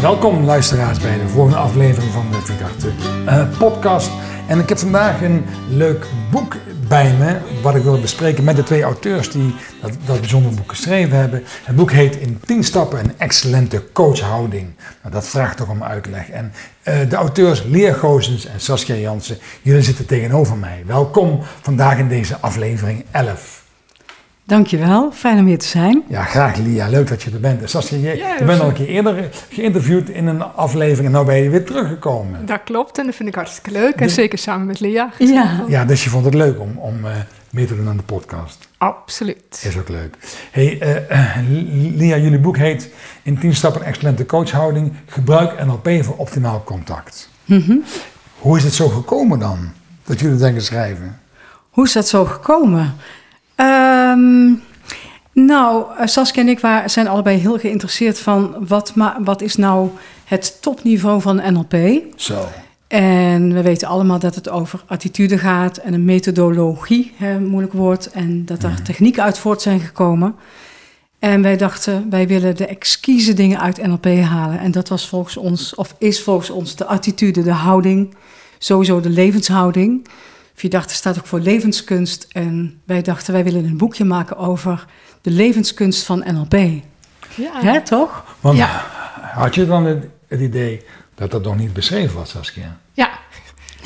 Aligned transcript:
Welkom 0.00 0.44
luisteraars 0.44 0.98
bij 0.98 1.18
de 1.18 1.28
volgende 1.28 1.58
aflevering 1.58 2.12
van 2.12 2.26
de 2.30 2.40
Verdachte 2.40 2.88
uh, 3.26 3.58
podcast. 3.58 4.10
En 4.48 4.58
ik 4.58 4.68
heb 4.68 4.78
vandaag 4.78 5.22
een 5.22 5.44
leuk 5.68 6.06
boek 6.30 6.56
bij 6.88 7.12
me, 7.12 7.38
wat 7.62 7.74
ik 7.74 7.82
wil 7.82 8.00
bespreken 8.00 8.44
met 8.44 8.56
de 8.56 8.62
twee 8.62 8.82
auteurs 8.82 9.30
die 9.30 9.54
dat, 9.80 9.90
dat 10.06 10.20
bijzondere 10.20 10.54
boek 10.54 10.70
geschreven 10.70 11.18
hebben. 11.18 11.42
Het 11.64 11.76
boek 11.76 11.92
heet 11.92 12.16
In 12.16 12.40
10 12.44 12.64
stappen 12.64 12.98
een 12.98 13.18
excellente 13.18 13.92
coachhouding. 13.92 14.70
Nou, 15.02 15.14
dat 15.14 15.28
vraagt 15.28 15.56
toch 15.56 15.68
om 15.68 15.82
uitleg. 15.82 16.30
En 16.30 16.52
uh, 16.84 16.94
de 17.08 17.16
auteurs 17.16 17.62
Lia 17.62 17.92
Gozens 17.92 18.46
en 18.46 18.60
Saskia 18.60 18.94
Jansen, 18.94 19.38
jullie 19.62 19.82
zitten 19.82 20.06
tegenover 20.06 20.56
mij. 20.56 20.82
Welkom 20.86 21.40
vandaag 21.60 21.98
in 21.98 22.08
deze 22.08 22.36
aflevering 22.40 23.04
11. 23.10 23.63
Dankjewel, 24.46 25.10
fijn 25.12 25.38
om 25.38 25.46
hier 25.46 25.58
te 25.58 25.66
zijn. 25.66 26.02
Ja, 26.08 26.22
graag 26.24 26.56
Lia, 26.56 26.88
leuk 26.88 27.08
dat 27.08 27.22
je 27.22 27.30
er 27.30 27.40
bent. 27.40 27.70
Saskia, 27.70 27.96
je, 27.96 28.16
je 28.38 28.44
bent 28.44 28.60
al 28.60 28.68
een 28.68 28.74
keer 28.74 28.86
eerder 28.86 29.28
geïnterviewd 29.48 30.08
in 30.08 30.26
een 30.26 30.42
aflevering 30.42 31.14
en 31.14 31.20
nu 31.20 31.26
ben 31.26 31.36
je 31.36 31.50
weer 31.50 31.64
teruggekomen. 31.64 32.46
Dat 32.46 32.60
klopt 32.64 32.98
en 32.98 33.06
dat 33.06 33.14
vind 33.14 33.28
ik 33.28 33.34
hartstikke 33.34 33.70
leuk 33.70 33.94
en 33.94 34.10
zeker 34.10 34.38
samen 34.38 34.66
met 34.66 34.80
Lia. 34.80 35.10
Ja. 35.18 35.64
ja, 35.68 35.84
dus 35.84 36.04
je 36.04 36.10
vond 36.10 36.24
het 36.24 36.34
leuk 36.34 36.60
om, 36.60 36.78
om 36.78 37.04
uh, 37.04 37.10
mee 37.50 37.66
te 37.66 37.76
doen 37.76 37.88
aan 37.88 37.96
de 37.96 38.02
podcast. 38.02 38.68
Absoluut. 38.78 39.62
Is 39.62 39.78
ook 39.78 39.88
leuk. 39.88 40.16
Hey, 40.50 40.82
uh, 41.10 41.38
Lia, 41.96 42.16
jullie 42.16 42.38
boek 42.38 42.56
heet 42.56 42.90
In 43.22 43.38
10 43.38 43.54
stappen 43.54 43.82
excellente 43.82 44.26
coachhouding, 44.26 44.92
gebruik 45.06 45.64
NLP 45.64 45.88
voor 46.04 46.16
optimaal 46.16 46.62
contact. 46.64 47.30
Mm 47.44 47.84
Hoe 48.38 48.56
is 48.56 48.64
het 48.64 48.74
zo 48.74 48.88
gekomen 48.88 49.38
dan, 49.38 49.72
dat 50.04 50.20
jullie 50.20 50.38
denken 50.38 50.62
schrijven? 50.62 51.20
Hoe 51.70 51.84
is 51.84 51.92
dat 51.92 52.08
zo 52.08 52.24
gekomen? 52.24 52.94
Um, 53.56 54.62
nou, 55.32 55.84
eh, 55.98 56.06
Saskia 56.06 56.42
en 56.42 56.48
ik 56.48 56.60
waren, 56.60 56.90
zijn 56.90 57.08
allebei 57.08 57.38
heel 57.38 57.58
geïnteresseerd 57.58 58.18
van 58.18 58.66
wat, 58.66 58.92
wat 59.18 59.42
is 59.42 59.56
nou 59.56 59.90
het 60.24 60.62
topniveau 60.62 61.20
van 61.20 61.36
NLP. 61.52 62.02
Zo. 62.16 62.48
En 62.86 63.52
we 63.52 63.62
weten 63.62 63.88
allemaal 63.88 64.18
dat 64.18 64.34
het 64.34 64.48
over 64.48 64.82
attitude 64.86 65.38
gaat 65.38 65.76
en 65.76 65.94
een 65.94 66.04
methodologie, 66.04 67.12
hè, 67.16 67.40
moeilijk 67.40 67.72
woord, 67.72 68.10
en 68.10 68.44
dat 68.44 68.62
mhm. 68.62 68.82
technieken 68.82 69.22
uit 69.22 69.38
voort 69.38 69.62
zijn 69.62 69.80
gekomen. 69.80 70.34
En 71.18 71.42
wij 71.42 71.56
dachten, 71.56 72.10
wij 72.10 72.26
willen 72.26 72.56
de 72.56 72.66
exquise 72.66 73.32
dingen 73.32 73.60
uit 73.60 73.86
NLP 73.86 74.06
halen. 74.06 74.58
En 74.58 74.70
dat 74.70 74.88
was 74.88 75.08
volgens 75.08 75.36
ons, 75.36 75.74
of 75.74 75.94
is 75.98 76.22
volgens 76.22 76.50
ons, 76.50 76.76
de 76.76 76.84
attitude, 76.84 77.42
de 77.42 77.52
houding, 77.52 78.14
sowieso 78.58 79.00
de 79.00 79.08
levenshouding. 79.08 80.08
Vier 80.54 80.70
dachten 80.70 80.96
staat 80.96 81.18
ook 81.18 81.26
voor 81.26 81.40
levenskunst. 81.40 82.26
En 82.32 82.80
wij 82.84 83.02
dachten, 83.02 83.32
wij 83.32 83.44
willen 83.44 83.64
een 83.64 83.76
boekje 83.76 84.04
maken 84.04 84.36
over 84.36 84.86
de 85.20 85.30
levenskunst 85.30 86.02
van 86.02 86.24
NLP. 86.26 86.54
Ja. 87.34 87.60
Hè, 87.60 87.80
toch? 87.80 88.36
Want 88.40 88.58
ja. 88.58 88.84
had 89.34 89.54
je 89.54 89.66
dan 89.66 89.84
het, 89.84 90.06
het, 90.28 90.40
idee 90.40 90.84
dat 91.14 91.30
dat 91.30 91.42
nog 91.42 91.56
niet 91.56 91.72
beschreven 91.72 92.16
was, 92.16 92.30
Saskia? 92.30 92.78
Ja, 92.92 93.10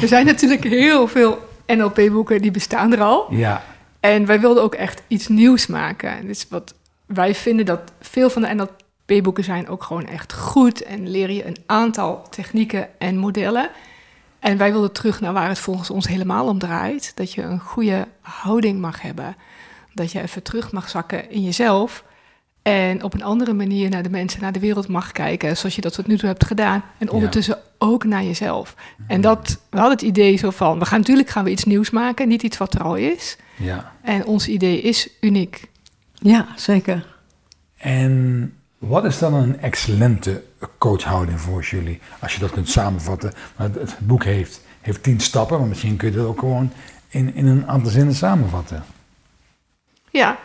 er 0.00 0.08
zijn 0.08 0.26
natuurlijk 0.26 0.64
heel 0.64 1.08
veel 1.08 1.48
NLP-boeken 1.66 2.42
die 2.42 2.50
bestaan 2.50 2.92
er 2.92 3.00
al. 3.00 3.26
Ja. 3.34 3.64
En 4.00 4.26
wij 4.26 4.40
wilden 4.40 4.62
ook 4.62 4.74
echt 4.74 5.02
iets 5.06 5.28
nieuws 5.28 5.66
maken. 5.66 6.26
Dus 6.26 6.46
wat 6.48 6.74
wij 7.06 7.34
vinden 7.34 7.66
dat 7.66 7.80
veel 8.00 8.30
van 8.30 8.42
de 8.42 8.54
NLP-boeken 8.54 9.44
zijn 9.44 9.68
ook 9.68 9.82
gewoon 9.82 10.06
echt 10.06 10.32
goed 10.32 10.82
en 10.82 11.10
leren 11.10 11.34
je 11.34 11.46
een 11.46 11.56
aantal 11.66 12.26
technieken 12.30 12.88
en 12.98 13.16
modellen. 13.16 13.70
En 14.38 14.56
wij 14.56 14.72
wilden 14.72 14.92
terug 14.92 15.20
naar 15.20 15.32
waar 15.32 15.48
het 15.48 15.58
volgens 15.58 15.90
ons 15.90 16.08
helemaal 16.08 16.46
om 16.46 16.58
draait. 16.58 17.12
Dat 17.14 17.32
je 17.32 17.42
een 17.42 17.60
goede 17.60 18.08
houding 18.20 18.80
mag 18.80 19.02
hebben. 19.02 19.36
Dat 19.94 20.12
je 20.12 20.20
even 20.20 20.42
terug 20.42 20.72
mag 20.72 20.88
zakken 20.88 21.30
in 21.30 21.42
jezelf. 21.42 22.04
En 22.62 23.02
op 23.02 23.14
een 23.14 23.22
andere 23.22 23.52
manier 23.52 23.90
naar 23.90 24.02
de 24.02 24.10
mensen, 24.10 24.40
naar 24.40 24.52
de 24.52 24.60
wereld 24.60 24.88
mag 24.88 25.12
kijken. 25.12 25.56
Zoals 25.56 25.74
je 25.74 25.80
dat 25.80 25.94
tot 25.94 26.06
nu 26.06 26.18
toe 26.18 26.28
hebt 26.28 26.46
gedaan. 26.46 26.82
En 26.98 27.10
ondertussen 27.10 27.58
ook 27.78 28.04
naar 28.04 28.24
jezelf. 28.24 28.74
En 29.06 29.20
dat, 29.20 29.60
we 29.70 29.78
hadden 29.78 29.96
het 29.96 30.06
idee 30.06 30.36
zo 30.36 30.50
van, 30.50 30.78
we 30.78 30.84
gaan 30.84 30.98
natuurlijk 30.98 31.28
gaan 31.28 31.44
we 31.44 31.50
iets 31.50 31.64
nieuws 31.64 31.90
maken. 31.90 32.28
Niet 32.28 32.42
iets 32.42 32.56
wat 32.56 32.74
er 32.74 32.82
al 32.82 32.94
is. 32.96 33.36
Ja. 33.56 33.92
En 34.02 34.24
ons 34.24 34.48
idee 34.48 34.80
is 34.80 35.08
uniek. 35.20 35.70
Ja, 36.12 36.46
zeker. 36.56 37.06
En 37.76 38.52
wat 38.78 39.04
is 39.04 39.18
dan 39.18 39.34
een 39.34 39.60
excellente 39.60 40.42
coachhouding 40.78 41.40
voor 41.40 41.62
jullie? 41.62 42.00
Als 42.20 42.34
je 42.34 42.40
dat 42.40 42.50
kunt 42.50 42.68
samenvatten. 42.68 43.32
Het, 43.56 43.74
het 43.74 43.96
boek 43.98 44.24
heeft, 44.24 44.60
heeft 44.80 45.02
tien 45.02 45.20
stappen, 45.20 45.58
maar 45.58 45.68
misschien 45.68 45.96
kun 45.96 46.10
je 46.10 46.16
dat 46.16 46.26
ook 46.26 46.38
gewoon 46.38 46.72
in, 47.08 47.34
in 47.34 47.46
een 47.46 47.66
aantal 47.66 47.90
zinnen 47.90 48.14
samenvatten. 48.14 48.84
Ja, 50.10 50.38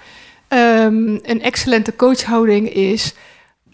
um, 0.49 1.19
een 1.21 1.41
excellente 1.41 1.95
coachhouding 1.95 2.69
is 2.69 3.13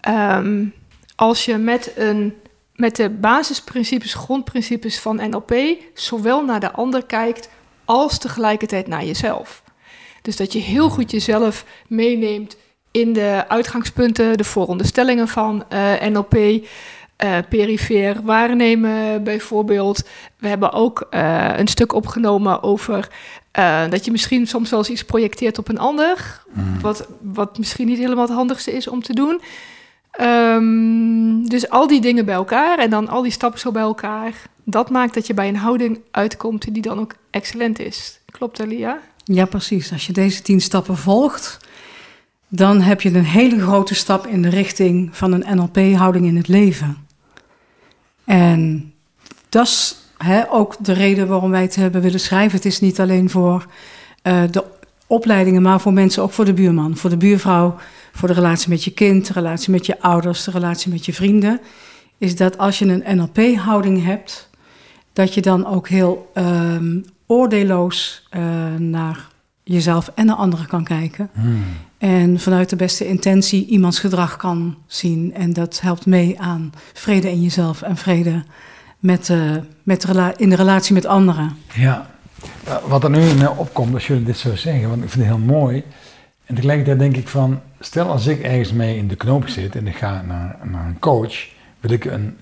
um, 0.08 0.74
als 1.16 1.44
je 1.44 1.56
met, 1.56 1.92
een, 1.96 2.34
met 2.74 2.96
de 2.96 3.10
basisprincipes, 3.10 4.14
grondprincipes 4.14 4.98
van 4.98 5.30
NLP, 5.30 5.54
zowel 5.94 6.44
naar 6.44 6.60
de 6.60 6.72
ander 6.72 7.06
kijkt 7.06 7.48
als 7.84 8.18
tegelijkertijd 8.18 8.86
naar 8.86 9.04
jezelf. 9.04 9.62
Dus 10.22 10.36
dat 10.36 10.52
je 10.52 10.58
heel 10.58 10.90
goed 10.90 11.10
jezelf 11.10 11.64
meeneemt 11.86 12.56
in 12.90 13.12
de 13.12 13.44
uitgangspunten, 13.48 14.36
de 14.36 14.44
vooronderstellingen 14.44 15.28
van 15.28 15.64
uh, 15.72 15.92
NLP, 16.08 16.34
uh, 16.34 16.62
perifeer 17.48 18.20
waarnemen 18.24 19.24
bijvoorbeeld. 19.24 20.08
We 20.38 20.48
hebben 20.48 20.72
ook 20.72 21.06
uh, 21.10 21.48
een 21.56 21.68
stuk 21.68 21.92
opgenomen 21.92 22.62
over 22.62 23.08
dat 23.88 24.04
je 24.04 24.10
misschien 24.10 24.46
soms 24.46 24.70
wel 24.70 24.78
eens 24.78 24.90
iets 24.90 25.04
projecteert 25.04 25.58
op 25.58 25.68
een 25.68 25.78
ander, 25.78 26.42
mm. 26.52 26.80
wat, 26.80 27.08
wat 27.20 27.58
misschien 27.58 27.86
niet 27.86 27.98
helemaal 27.98 28.26
het 28.26 28.34
handigste 28.34 28.72
is 28.72 28.88
om 28.88 29.02
te 29.02 29.14
doen. 29.14 29.40
Um, 30.20 31.48
dus 31.48 31.68
al 31.68 31.86
die 31.86 32.00
dingen 32.00 32.24
bij 32.24 32.34
elkaar 32.34 32.78
en 32.78 32.90
dan 32.90 33.08
al 33.08 33.22
die 33.22 33.32
stappen 33.32 33.60
zo 33.60 33.70
bij 33.70 33.82
elkaar, 33.82 34.32
dat 34.64 34.90
maakt 34.90 35.14
dat 35.14 35.26
je 35.26 35.34
bij 35.34 35.48
een 35.48 35.56
houding 35.56 36.00
uitkomt 36.10 36.74
die 36.74 36.82
dan 36.82 37.00
ook 37.00 37.14
excellent 37.30 37.78
is. 37.78 38.20
Klopt, 38.30 38.58
Elia? 38.58 38.98
Ja, 39.24 39.44
precies. 39.44 39.92
Als 39.92 40.06
je 40.06 40.12
deze 40.12 40.42
tien 40.42 40.60
stappen 40.60 40.96
volgt, 40.96 41.58
dan 42.52 42.80
heb 42.80 43.00
je 43.00 43.14
een 43.14 43.24
hele 43.24 43.60
grote 43.60 43.94
stap 43.94 44.26
in 44.26 44.42
de 44.42 44.48
richting 44.48 45.16
van 45.16 45.32
een 45.32 45.56
NLP-houding 45.56 46.26
in 46.26 46.36
het 46.36 46.48
leven. 46.48 46.96
En 48.24 48.92
dat 49.48 49.66
is 49.66 49.96
hè, 50.16 50.52
ook 50.52 50.76
de 50.80 50.92
reden 50.92 51.28
waarom 51.28 51.50
wij 51.50 51.62
het 51.62 51.74
hebben 51.74 52.00
willen 52.00 52.20
schrijven. 52.20 52.56
Het 52.56 52.66
is 52.66 52.80
niet 52.80 53.00
alleen 53.00 53.30
voor 53.30 53.66
uh, 54.22 54.42
de 54.50 54.64
opleidingen, 55.06 55.62
maar 55.62 55.80
voor 55.80 55.92
mensen, 55.92 56.22
ook 56.22 56.32
voor 56.32 56.44
de 56.44 56.52
buurman, 56.52 56.96
voor 56.96 57.10
de 57.10 57.16
buurvrouw, 57.16 57.76
voor 58.12 58.28
de 58.28 58.34
relatie 58.34 58.68
met 58.68 58.84
je 58.84 58.90
kind, 58.90 59.26
de 59.26 59.32
relatie 59.32 59.70
met 59.70 59.86
je 59.86 60.00
ouders, 60.00 60.44
de 60.44 60.50
relatie 60.50 60.92
met 60.92 61.06
je 61.06 61.12
vrienden. 61.12 61.60
Is 62.18 62.36
dat 62.36 62.58
als 62.58 62.78
je 62.78 62.86
een 62.86 63.16
NLP-houding 63.16 64.04
hebt, 64.04 64.50
dat 65.12 65.34
je 65.34 65.40
dan 65.40 65.66
ook 65.66 65.88
heel 65.88 66.30
um, 66.34 67.04
oordeelloos 67.26 68.28
uh, 68.36 68.42
naar 68.78 69.28
jezelf 69.72 70.10
en 70.14 70.26
naar 70.26 70.36
anderen 70.36 70.66
kan 70.66 70.84
kijken. 70.84 71.30
Hmm. 71.32 71.62
En 71.98 72.40
vanuit 72.40 72.68
de 72.68 72.76
beste 72.76 73.06
intentie 73.06 73.66
iemands 73.66 73.98
gedrag 73.98 74.36
kan 74.36 74.76
zien. 74.86 75.34
En 75.34 75.52
dat 75.52 75.80
helpt 75.80 76.06
mee 76.06 76.40
aan 76.40 76.72
vrede 76.92 77.30
in 77.30 77.42
jezelf 77.42 77.82
en 77.82 77.96
vrede 77.96 78.44
met, 78.98 79.28
uh, 79.28 79.56
met 79.82 80.00
de 80.00 80.34
in 80.36 80.48
de 80.48 80.56
relatie 80.56 80.94
met 80.94 81.06
anderen. 81.06 81.56
Ja, 81.74 82.10
wat 82.86 83.04
er 83.04 83.10
nu 83.10 83.20
in 83.20 83.48
opkomt 83.48 83.94
als 83.94 84.06
jullie 84.06 84.24
dit 84.24 84.38
zo 84.38 84.56
zeggen, 84.56 84.88
want 84.88 85.02
ik 85.02 85.10
vind 85.10 85.24
het 85.24 85.34
heel 85.34 85.44
mooi. 85.44 85.84
En 86.46 86.54
tegelijkertijd 86.54 86.98
denk 86.98 87.16
ik 87.16 87.28
van, 87.28 87.60
stel 87.80 88.08
als 88.08 88.26
ik 88.26 88.42
ergens 88.42 88.72
mee 88.72 88.96
in 88.96 89.08
de 89.08 89.16
knoop 89.16 89.48
zit 89.48 89.76
en 89.76 89.86
ik 89.86 89.96
ga 89.96 90.22
naar, 90.26 90.58
naar 90.64 90.86
een 90.86 90.98
coach, 90.98 91.48
wil 91.80 91.90
ik 91.90 92.04
een 92.04 92.36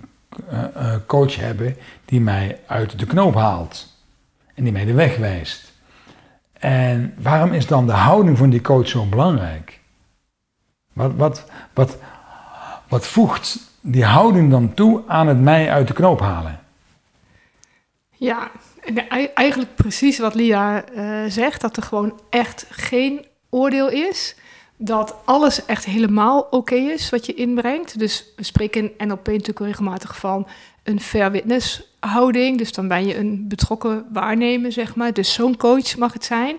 uh, 0.52 0.94
coach 1.06 1.36
hebben 1.36 1.76
die 2.04 2.20
mij 2.20 2.58
uit 2.66 2.98
de 2.98 3.06
knoop 3.06 3.34
haalt 3.34 3.96
en 4.54 4.64
die 4.64 4.72
mij 4.72 4.84
de 4.84 4.92
weg 4.92 5.16
wijst. 5.16 5.67
En 6.58 7.14
waarom 7.18 7.52
is 7.52 7.66
dan 7.66 7.86
de 7.86 7.92
houding 7.92 8.38
van 8.38 8.50
die 8.50 8.60
coach 8.60 8.88
zo 8.88 9.04
belangrijk? 9.04 9.80
Wat, 10.92 11.12
wat, 11.14 11.44
wat, 11.74 11.96
wat 12.88 13.06
voegt 13.06 13.58
die 13.80 14.04
houding 14.04 14.50
dan 14.50 14.74
toe 14.74 15.02
aan 15.06 15.26
het 15.26 15.40
mij 15.40 15.70
uit 15.70 15.88
de 15.88 15.94
knoop 15.94 16.20
halen? 16.20 16.60
Ja, 18.10 18.50
eigenlijk 19.34 19.74
precies 19.74 20.18
wat 20.18 20.34
Lia 20.34 20.84
uh, 20.90 21.24
zegt, 21.30 21.60
dat 21.60 21.76
er 21.76 21.82
gewoon 21.82 22.20
echt 22.30 22.66
geen 22.70 23.26
oordeel 23.50 23.88
is. 23.88 24.36
Dat 24.76 25.14
alles 25.24 25.64
echt 25.64 25.84
helemaal 25.84 26.46
oké 26.50 26.74
is 26.74 27.10
wat 27.10 27.26
je 27.26 27.34
inbrengt. 27.34 27.98
Dus 27.98 28.32
we 28.36 28.44
spreken 28.44 28.82
in 28.82 29.08
NLP 29.08 29.26
natuurlijk 29.26 29.58
regelmatig 29.58 30.18
van 30.18 30.46
een 30.88 31.00
fair 31.00 31.30
witness 31.30 31.82
houding. 32.00 32.58
Dus 32.58 32.72
dan 32.72 32.88
ben 32.88 33.06
je 33.06 33.16
een 33.18 33.48
betrokken 33.48 34.04
waarnemer, 34.12 34.72
zeg 34.72 34.94
maar. 34.94 35.12
Dus 35.12 35.32
zo'n 35.32 35.56
coach 35.56 35.96
mag 35.96 36.12
het 36.12 36.24
zijn. 36.24 36.56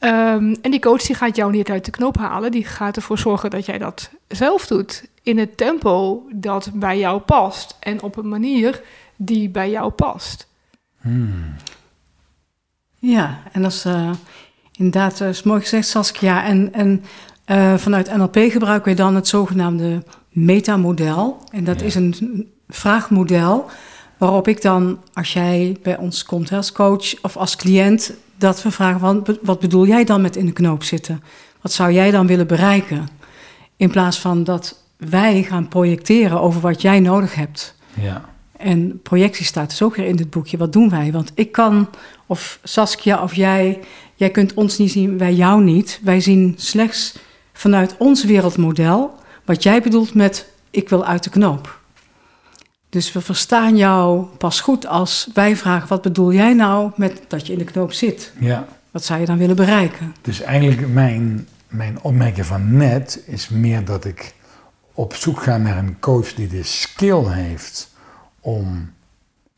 Um, 0.00 0.56
en 0.62 0.70
die 0.70 0.80
coach 0.80 1.02
die 1.02 1.16
gaat 1.16 1.36
jou 1.36 1.52
niet 1.52 1.70
uit 1.70 1.84
de 1.84 1.90
knoop 1.90 2.16
halen. 2.16 2.50
Die 2.50 2.64
gaat 2.64 2.96
ervoor 2.96 3.18
zorgen 3.18 3.50
dat 3.50 3.66
jij 3.66 3.78
dat 3.78 4.10
zelf 4.28 4.66
doet. 4.66 5.04
In 5.22 5.38
het 5.38 5.56
tempo 5.56 6.22
dat 6.34 6.70
bij 6.74 6.98
jou 6.98 7.20
past. 7.20 7.76
En 7.80 8.02
op 8.02 8.16
een 8.16 8.28
manier 8.28 8.82
die 9.16 9.48
bij 9.48 9.70
jou 9.70 9.90
past. 9.90 10.48
Hmm. 11.00 11.54
Ja, 12.98 13.42
en 13.52 13.62
dat 13.62 13.72
is 13.72 13.86
uh, 13.86 14.10
inderdaad 14.72 15.20
is 15.20 15.42
mooi 15.42 15.60
gezegd, 15.60 15.88
Saskia. 15.88 16.44
En, 16.44 16.72
en 16.72 17.04
uh, 17.46 17.74
vanuit 17.74 18.16
NLP 18.16 18.36
gebruiken 18.36 18.90
we 18.90 18.96
dan 18.96 19.14
het 19.14 19.28
zogenaamde 19.28 20.02
metamodel. 20.28 21.42
En 21.50 21.64
dat 21.64 21.80
Ja. 21.80 21.86
is 21.86 21.94
een 21.94 22.50
vraagmodel 22.68 23.70
waarop 24.16 24.48
ik 24.48 24.62
dan, 24.62 24.98
als 25.12 25.32
jij 25.32 25.76
bij 25.82 25.96
ons 25.96 26.24
komt 26.24 26.52
als 26.52 26.72
coach 26.72 27.22
of 27.22 27.36
als 27.36 27.56
cliënt, 27.56 28.12
dat 28.36 28.62
we 28.62 28.70
vragen, 28.70 29.00
van, 29.00 29.26
wat 29.42 29.60
bedoel 29.60 29.86
jij 29.86 30.04
dan 30.04 30.20
met 30.20 30.36
in 30.36 30.46
de 30.46 30.52
knoop 30.52 30.82
zitten? 30.82 31.22
Wat 31.60 31.72
zou 31.72 31.92
jij 31.92 32.10
dan 32.10 32.26
willen 32.26 32.46
bereiken? 32.46 33.08
In 33.76 33.90
plaats 33.90 34.18
van 34.18 34.44
dat 34.44 34.82
wij 34.96 35.42
gaan 35.42 35.68
projecteren 35.68 36.40
over 36.40 36.60
wat 36.60 36.82
jij 36.82 37.00
nodig 37.00 37.34
hebt. 37.34 37.74
Ja. 38.00 38.24
En 38.56 39.00
projectie 39.02 39.44
staat 39.44 39.70
dus 39.70 39.82
ook 39.82 39.96
weer 39.96 40.06
in 40.06 40.16
dit 40.16 40.30
boekje. 40.30 40.56
Wat 40.56 40.72
doen 40.72 40.90
wij? 40.90 41.12
Want 41.12 41.32
ik 41.34 41.52
kan, 41.52 41.88
of 42.26 42.58
Saskia 42.62 43.22
of 43.22 43.34
jij, 43.34 43.80
jij 44.14 44.30
kunt 44.30 44.54
ons 44.54 44.78
niet 44.78 44.90
zien, 44.90 45.18
wij 45.18 45.34
jou 45.34 45.62
niet. 45.62 46.00
Wij 46.02 46.20
zien 46.20 46.54
slechts 46.56 47.18
vanuit 47.52 47.94
ons 47.98 48.24
wereldmodel 48.24 49.14
wat 49.44 49.62
jij 49.62 49.82
bedoelt 49.82 50.14
met 50.14 50.52
ik 50.70 50.88
wil 50.88 51.04
uit 51.04 51.24
de 51.24 51.30
knoop. 51.30 51.75
Dus 52.88 53.12
we 53.12 53.20
verstaan 53.20 53.76
jou 53.76 54.24
pas 54.38 54.60
goed 54.60 54.86
als 54.86 55.28
wij 55.34 55.56
vragen: 55.56 55.88
wat 55.88 56.02
bedoel 56.02 56.32
jij 56.32 56.52
nou 56.54 56.90
met 56.96 57.20
dat 57.28 57.46
je 57.46 57.52
in 57.52 57.58
de 57.58 57.64
knoop 57.64 57.92
zit? 57.92 58.32
ja. 58.38 58.66
Wat 58.90 59.04
zou 59.04 59.20
je 59.20 59.26
dan 59.26 59.38
willen 59.38 59.56
bereiken? 59.56 60.14
Dus 60.22 60.40
eigenlijk 60.40 60.88
mijn, 60.88 61.46
mijn 61.68 61.98
opmerking 62.02 62.46
van 62.46 62.76
net 62.76 63.22
is 63.26 63.48
meer 63.48 63.84
dat 63.84 64.04
ik 64.04 64.34
op 64.92 65.14
zoek 65.14 65.42
ga 65.42 65.56
naar 65.56 65.78
een 65.78 65.96
coach 66.00 66.34
die 66.34 66.48
de 66.48 66.62
skill 66.62 67.24
heeft 67.26 67.94
om 68.40 68.90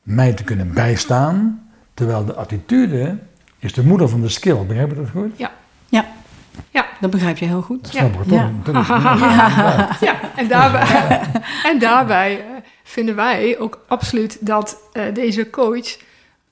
mij 0.03 0.33
te 0.33 0.45
kunnen 0.45 0.73
bijstaan, 0.73 1.69
terwijl 1.95 2.25
de 2.25 2.35
attitude 2.35 3.19
is 3.59 3.73
de 3.73 3.85
moeder 3.85 4.09
van 4.09 4.21
de 4.21 4.29
skill. 4.29 4.67
Begrijp 4.67 4.89
je 4.91 4.97
dat 4.97 5.11
goed? 5.11 5.33
Ja, 5.37 5.51
Ja. 6.71 6.87
dat 7.01 7.11
begrijp 7.11 7.39
je 7.39 7.47
heel 7.47 7.63
goed. 7.63 7.83
Dat 7.83 7.93
snap 7.93 8.15
ik 8.15 8.29
toch? 8.29 8.31
Ja. 8.31 8.51
toch? 8.65 8.89
Ja. 9.21 9.89
Ja, 10.01 10.15
en 10.37 10.49
daarbij, 10.49 11.21
en 11.65 11.79
daarbij 11.79 12.45
vinden 12.89 13.15
wij 13.17 13.59
ook 13.59 13.85
absoluut 13.87 14.47
dat 14.47 14.83
eh, 14.93 15.15
deze 15.15 15.51
coach 15.51 15.97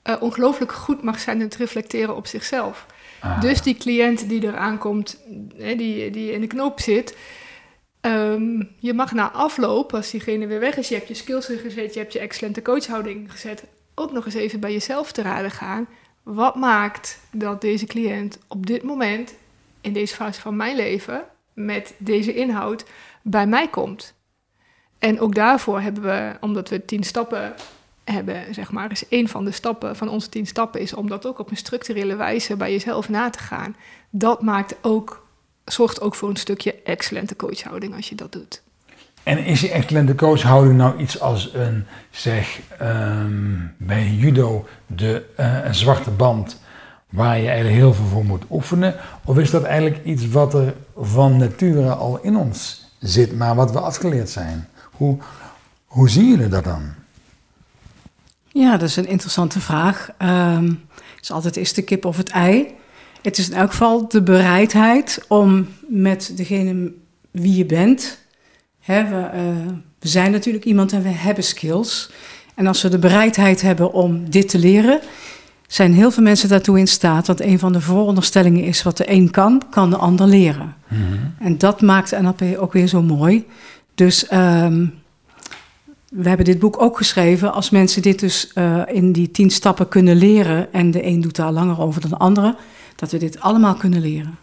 eh, 0.01 0.15
ongelooflijk 0.19 0.71
goed 0.71 1.03
mag 1.03 1.19
zijn 1.19 1.37
in 1.37 1.45
het 1.45 1.55
reflecteren 1.55 2.15
op 2.15 2.27
zichzelf. 2.27 2.85
Ah, 3.19 3.41
Dus 3.41 3.61
die 3.61 3.77
cliënt 3.77 4.29
die 4.29 4.43
eraan 4.43 4.77
komt, 4.77 5.19
die, 5.55 6.09
die 6.09 6.31
in 6.31 6.41
de 6.41 6.47
knoop 6.47 6.79
zit, 6.79 7.17
ehm, 8.01 8.63
je 8.79 8.93
mag 8.93 9.11
na 9.11 9.31
afloop, 9.31 9.93
als 9.93 10.11
diegene 10.11 10.47
weer 10.47 10.59
weg 10.59 10.77
is, 10.77 10.87
je 10.87 10.95
hebt 10.95 11.07
je 11.07 11.13
skills 11.13 11.49
ingezet, 11.49 11.93
je 11.93 11.99
hebt 11.99 12.13
je 12.13 12.19
excellente 12.19 12.61
coachhouding 12.61 13.31
gezet, 13.31 13.63
ook 13.95 14.11
nog 14.11 14.25
eens 14.25 14.35
even 14.35 14.59
bij 14.59 14.71
jezelf 14.71 15.11
te 15.11 15.21
raden 15.21 15.51
gaan. 15.51 15.87
Wat 16.23 16.55
maakt 16.55 17.19
dat 17.31 17.61
deze 17.61 17.85
cliënt 17.85 18.39
op 18.47 18.65
dit 18.65 18.83
moment, 18.83 19.33
in 19.81 19.93
deze 19.93 20.15
fase 20.15 20.41
van 20.41 20.55
mijn 20.55 20.75
leven, 20.75 21.23
met 21.53 21.93
deze 21.97 22.33
inhoud 22.33 22.85
bij 23.21 23.47
mij 23.47 23.67
komt? 23.67 24.15
En 24.99 25.19
ook 25.19 25.35
daarvoor 25.35 25.81
hebben 25.81 26.03
we, 26.03 26.31
omdat 26.39 26.69
we 26.69 26.85
tien 26.85 27.03
stappen 27.03 27.53
hebben, 28.03 28.53
zeg 28.53 28.71
maar, 28.71 28.91
is 28.91 29.03
een 29.09 29.27
van 29.27 29.45
de 29.45 29.51
stappen 29.51 29.95
van 29.95 30.09
onze 30.09 30.29
tien 30.29 30.47
stappen 30.47 30.81
is 30.81 30.93
om 30.93 31.09
dat 31.09 31.25
ook 31.25 31.39
op 31.39 31.51
een 31.51 31.57
structurele 31.57 32.15
wijze 32.15 32.55
bij 32.55 32.71
jezelf 32.71 33.09
na 33.09 33.29
te 33.29 33.39
gaan. 33.39 33.75
Dat 34.09 34.41
maakt 34.41 34.75
ook, 34.81 35.27
zorgt 35.65 36.01
ook 36.01 36.15
voor 36.15 36.29
een 36.29 36.35
stukje 36.35 36.75
excellente 36.83 37.35
coachhouding 37.35 37.95
als 37.95 38.09
je 38.09 38.15
dat 38.15 38.31
doet. 38.31 38.61
En 39.23 39.37
is 39.37 39.59
die 39.59 39.71
excellente 39.71 40.15
coachhouding 40.15 40.77
nou 40.77 40.97
iets 40.97 41.19
als 41.19 41.53
een, 41.53 41.85
zeg, 42.09 42.59
ehm, 42.77 43.55
bij 43.77 44.07
judo 44.07 44.67
de 44.85 45.25
eh, 45.35 45.65
een 45.65 45.75
zwarte 45.75 46.09
band 46.09 46.59
waar 47.09 47.39
je 47.39 47.47
eigenlijk 47.47 47.77
heel 47.77 47.93
veel 47.93 48.05
voor 48.05 48.25
moet 48.25 48.43
oefenen? 48.49 48.95
Of 49.25 49.37
is 49.37 49.51
dat 49.51 49.63
eigenlijk 49.63 50.05
iets 50.05 50.27
wat 50.27 50.53
er 50.53 50.73
van 50.97 51.37
nature 51.37 51.89
al 51.89 52.19
in 52.21 52.37
ons 52.37 52.85
zit, 52.99 53.37
maar 53.37 53.55
wat 53.55 53.71
we 53.71 53.79
afgeleerd 53.79 54.29
zijn? 54.29 54.67
Hoe, 54.97 55.17
hoe 55.85 56.09
zien 56.09 56.27
jullie 56.29 56.47
dat 56.47 56.63
dan? 56.63 56.81
Ja, 58.47 58.77
dat 58.77 58.89
is 58.89 58.95
een 58.95 59.07
interessante 59.07 59.59
vraag. 59.59 60.09
Ehm, 60.17 60.65
Het 60.65 61.25
is 61.25 61.31
altijd 61.31 61.57
is 61.57 61.73
de 61.73 61.81
kip 61.81 62.05
of 62.05 62.17
het 62.17 62.29
ei. 62.29 62.67
Het 63.21 63.37
is 63.37 63.49
in 63.49 63.55
elk 63.55 63.69
geval 63.69 64.07
de 64.07 64.21
bereidheid 64.21 65.25
om 65.27 65.67
met 65.87 66.31
degene 66.35 66.93
wie 67.31 67.55
je 67.55 67.65
bent. 67.65 68.17
Hè, 68.79 69.07
we, 69.09 69.15
eh, 69.15 69.41
we 69.99 70.07
zijn 70.07 70.31
natuurlijk 70.31 70.65
iemand 70.65 70.93
en 70.93 71.01
we 71.01 71.09
hebben 71.09 71.43
skills. 71.43 72.11
En 72.55 72.67
als 72.67 72.81
we 72.81 72.89
de 72.89 72.99
bereidheid 72.99 73.61
hebben 73.61 73.93
om 73.93 74.29
dit 74.29 74.49
te 74.49 74.59
leren, 74.59 74.99
zijn 75.67 75.93
heel 75.93 76.11
veel 76.11 76.23
mensen 76.23 76.49
daartoe 76.49 76.79
in 76.79 76.87
staat. 76.87 77.27
Want 77.27 77.41
een 77.41 77.59
van 77.59 77.73
de 77.73 77.81
vooronderstellingen 77.81 78.63
is 78.63 78.83
wat 78.83 78.97
de 78.97 79.11
een 79.11 79.31
kan, 79.31 79.63
kan 79.69 79.89
de 79.89 79.97
ander 79.97 80.27
leren. 80.27 80.75
En 81.39 81.57
dat 81.57 81.81
maakt 81.81 82.21
NLP 82.21 82.41
ook 82.57 82.73
weer 82.73 82.87
zo 82.87 83.01
mooi. 83.01 83.45
Dus 83.97 84.27
ehm, 84.27 84.87
we 86.09 86.27
hebben 86.27 86.45
dit 86.45 86.59
boek 86.59 86.81
ook 86.81 86.97
geschreven. 86.97 87.53
Als 87.53 87.69
mensen 87.69 88.01
dit 88.01 88.19
dus 88.19 88.53
eh, 88.53 88.81
in 88.87 89.11
die 89.11 89.31
tien 89.31 89.49
stappen 89.49 89.87
kunnen 89.87 90.15
leren. 90.15 90.73
en 90.73 90.91
de 90.91 91.05
een 91.05 91.21
doet 91.21 91.35
daar 91.35 91.51
langer 91.51 91.79
over 91.79 92.01
dan 92.01 92.09
de 92.09 92.17
andere. 92.17 92.55
dat 92.95 93.11
we 93.11 93.17
dit 93.17 93.39
allemaal 93.39 93.75
kunnen 93.75 94.01
leren. 94.01 94.37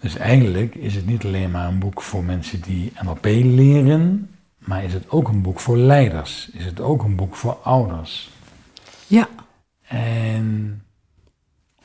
Dus 0.00 0.16
eigenlijk 0.16 0.74
is 0.74 0.94
het 0.94 1.06
niet 1.06 1.24
alleen 1.24 1.50
maar 1.50 1.68
een 1.68 1.78
boek 1.78 2.02
voor 2.02 2.24
mensen 2.24 2.60
die 2.60 2.92
NLP 3.02 3.24
leren, 3.24 4.30
maar 4.58 4.84
is 4.84 4.92
het 4.92 5.10
ook 5.10 5.28
een 5.28 5.42
boek 5.42 5.60
voor 5.60 5.76
leiders? 5.76 6.48
Is 6.52 6.64
het 6.64 6.80
ook 6.80 7.02
een 7.02 7.16
boek 7.16 7.36
voor 7.36 7.58
ouders? 7.62 8.30
Ja, 9.06 9.28
En 9.86 10.82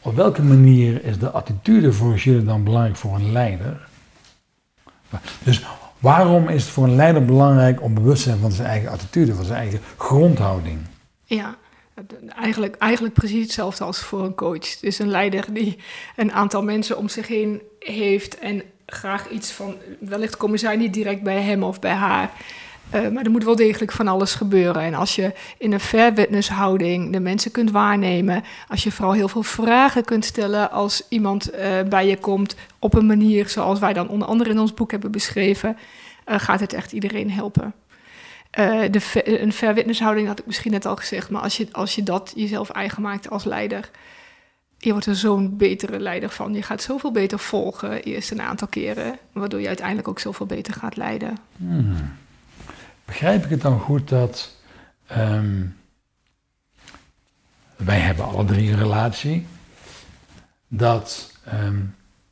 op 0.01 0.16
welke 0.16 0.44
manier 0.44 1.04
is 1.04 1.19
de 1.19 1.31
attitude 1.31 1.94
volgens 1.94 2.24
jullie 2.24 2.45
dan 2.45 2.63
belangrijk 2.63 2.95
voor 2.95 3.16
een 3.16 3.31
leider? 3.31 3.88
Dus 5.44 5.63
waarom 6.03 6.50
is 6.50 6.63
het 6.63 6.71
voor 6.71 6.83
een 6.83 6.95
leider 6.95 7.25
belangrijk 7.25 7.81
om 7.81 7.94
bewust 7.94 8.23
te 8.23 8.29
zijn 8.29 8.41
van 8.41 8.51
zijn 8.51 8.67
eigen 8.67 8.89
attitude, 8.89 9.35
van 9.35 9.45
zijn 9.45 9.59
eigen 9.59 9.79
grondhouding? 9.97 10.79
Ja, 11.23 11.55
eigenlijk, 12.35 12.75
eigenlijk 12.75 13.13
precies 13.13 13.44
hetzelfde 13.44 13.83
als 13.83 14.00
voor 14.00 14.23
een 14.23 14.35
coach. 14.35 14.79
Dus 14.79 15.00
een 15.00 15.09
leider 15.09 15.45
die 15.53 15.77
een 16.15 16.31
aantal 16.31 16.63
mensen 16.63 16.97
om 16.97 17.09
zich 17.09 17.27
heen 17.27 17.61
heeft 17.79 18.39
en 18.39 18.63
graag 18.85 19.29
iets 19.29 19.51
van. 19.51 19.75
Wellicht 20.00 20.38
komen 20.38 20.59
zij 20.59 20.75
niet 20.75 20.94
direct 20.94 21.23
bij 21.23 21.41
hem 21.41 21.63
of 21.63 21.79
bij 21.79 21.94
haar. 21.94 22.31
Eh, 22.89 23.07
maar 23.09 23.24
er 23.24 23.31
moet 23.31 23.44
wel 23.44 23.56
degelijk 23.56 23.91
van 23.91 24.07
alles 24.07 24.35
gebeuren. 24.35 24.81
En 24.81 24.94
als 24.94 25.15
je 25.15 25.33
in 25.57 25.74
een 25.74 25.80
fair 25.80 26.13
witness 26.13 26.50
houding 26.50 27.12
de 27.12 27.19
mensen 27.19 27.51
kunt 27.51 27.71
waarnemen, 27.71 28.44
als 28.68 28.83
je 28.83 28.91
vooral 28.91 29.13
heel 29.13 29.27
veel 29.27 29.44
vragen 29.44 30.06
kunt 30.06 30.25
stellen 30.25 30.71
als 30.71 31.06
iemand 31.09 31.49
eh, 31.49 31.81
bij 31.90 32.07
je 32.07 32.18
komt 32.18 32.56
op 32.80 32.94
een 32.94 33.06
manier 33.06 33.49
zoals 33.49 33.80
wij 33.80 33.94
dan 33.94 34.09
onder 34.09 34.28
andere 34.28 34.49
in 34.49 34.59
ons 34.59 34.73
boek 34.73 34.92
hebben 34.92 35.11
beschreven, 35.11 35.78
eh, 36.25 36.40
gaat 36.40 36.59
het 36.59 36.73
echt 36.73 36.92
iedereen 36.92 37.31
helpen. 37.31 37.73
De, 38.92 39.02
een 39.42 39.54
fair 39.54 39.73
witness 39.73 39.99
houding 39.99 40.28
had 40.28 40.40
ik 40.40 40.45
misschien 40.45 40.71
net 40.71 40.85
al 40.85 40.95
gezegd, 40.95 41.30
maar 41.30 41.42
als 41.42 41.57
je, 41.57 41.68
als 41.71 41.95
je 41.95 42.04
dat 42.04 42.31
jezelf 42.35 42.69
eigen 42.69 43.02
maakt 43.02 43.30
als 43.30 43.44
leider, 43.44 43.90
je 44.78 44.92
wordt 44.92 45.06
er 45.06 45.16
zo'n 45.16 45.57
betere 45.57 45.99
leider 45.99 46.30
van. 46.30 46.54
Je 46.54 46.61
gaat 46.61 46.81
zoveel 46.81 47.11
beter 47.11 47.40
volgen, 47.40 48.04
eerst 48.04 48.31
een 48.31 48.42
aantal 48.42 48.68
keren, 48.68 49.18
waardoor 49.31 49.61
je 49.61 49.68
uiteindelijk 49.68 50.07
ook 50.07 50.19
zoveel 50.19 50.45
beter 50.45 50.73
gaat 50.73 50.97
leiden. 50.97 51.37
Hmm. 51.57 51.95
Begrijp 53.06 53.44
ik 53.44 53.50
het 53.50 53.62
dan 53.62 53.80
goed 53.80 54.10
dat 54.10 54.56
ehm, 55.07 55.66
wij 57.76 58.00
hebben 58.00 58.26
alle 58.26 58.45
drie 58.45 58.72
een 58.72 58.78
relatie, 58.78 59.45
dat 60.68 61.38
ehm, 61.44 61.80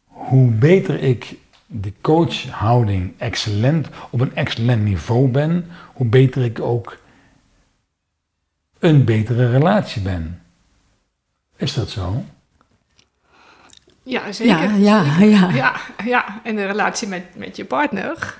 hoe 0.05 0.51
beter 0.51 1.03
ik 1.03 1.35
de 1.65 1.93
coachhouding 2.01 3.13
excellent, 3.17 3.87
op 4.09 4.19
een 4.19 4.35
excellent 4.35 4.83
niveau 4.83 5.27
ben, 5.27 5.67
hoe 5.93 6.07
beter 6.07 6.43
ik 6.43 6.59
ook 6.59 6.97
een 8.79 9.05
betere 9.05 9.49
relatie 9.49 10.01
ben. 10.01 10.41
Is 11.55 11.73
dat 11.73 11.89
zo? 11.89 12.25
Ja, 14.03 14.31
zeker. 14.31 14.75
ja, 14.77 15.03
ja, 15.19 15.19
ja. 15.19 15.49
Ja, 15.49 15.75
ja, 16.05 16.41
en 16.43 16.55
de 16.55 16.65
relatie 16.65 17.07
met, 17.07 17.23
met 17.35 17.55
je 17.55 17.65
partner. 17.65 18.37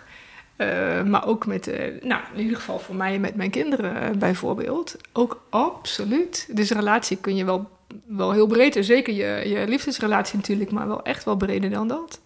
Eh, 0.61 1.03
maar 1.03 1.27
ook 1.27 1.45
met, 1.45 1.67
eh, 1.67 2.03
nou, 2.03 2.21
in 2.33 2.41
ieder 2.41 2.57
geval 2.57 2.79
voor 2.79 2.95
mij 2.95 3.15
en 3.15 3.21
met 3.21 3.35
mijn 3.35 3.49
kinderen 3.49 4.01
eh, 4.01 4.17
bijvoorbeeld. 4.17 4.95
Ook 5.11 5.41
absoluut. 5.49 6.47
Dus 6.51 6.69
een 6.69 6.77
relatie 6.77 7.17
kun 7.17 7.35
je 7.35 7.45
wel, 7.45 7.69
wel 8.05 8.31
heel 8.31 8.47
breed, 8.47 8.75
en 8.75 8.83
zeker 8.83 9.13
je, 9.13 9.49
je 9.49 9.67
liefdesrelatie 9.67 10.37
natuurlijk, 10.37 10.71
maar 10.71 10.87
wel 10.87 11.03
echt 11.03 11.23
wel 11.23 11.35
breder 11.35 11.69
dan 11.69 11.87
dat. 11.87 12.19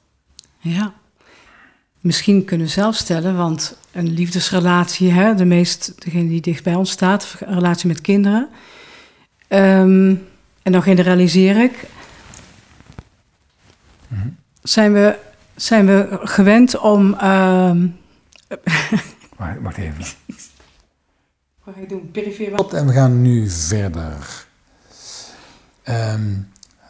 Ja. 0.59 0.93
Misschien 1.99 2.45
kunnen 2.45 2.67
we 2.67 2.73
zelf 2.73 2.95
stellen, 2.95 3.37
want 3.37 3.77
een 3.91 4.13
liefdesrelatie, 4.13 5.11
hè, 5.11 5.35
de 5.35 5.45
meest, 5.45 6.03
degene 6.03 6.29
die 6.29 6.41
dicht 6.41 6.63
bij 6.63 6.75
ons 6.75 6.91
staat, 6.91 7.35
een 7.39 7.53
relatie 7.53 7.87
met 7.87 8.01
kinderen. 8.01 8.49
Ehm, 9.47 10.15
en 10.63 10.71
dan 10.71 10.83
generaliseer 10.83 11.63
ik. 11.63 11.83
Mhm. 14.07 14.27
Zijn, 14.63 14.93
we, 14.93 15.15
zijn 15.55 15.85
we 15.85 16.19
gewend 16.23 16.77
om. 16.77 17.13
ehm 17.13 17.87
Wacht, 19.37 19.61
wacht 19.61 19.77
even. 19.77 20.05
wat 21.63 21.73
ga 21.73 21.79
je 21.79 21.87
doen? 21.87 22.11
Perifere. 22.11 22.67
En 22.69 22.87
we 22.87 22.93
gaan 22.93 23.21
nu 23.21 23.49
verder. 23.49 24.45
Ehm, 25.83 26.31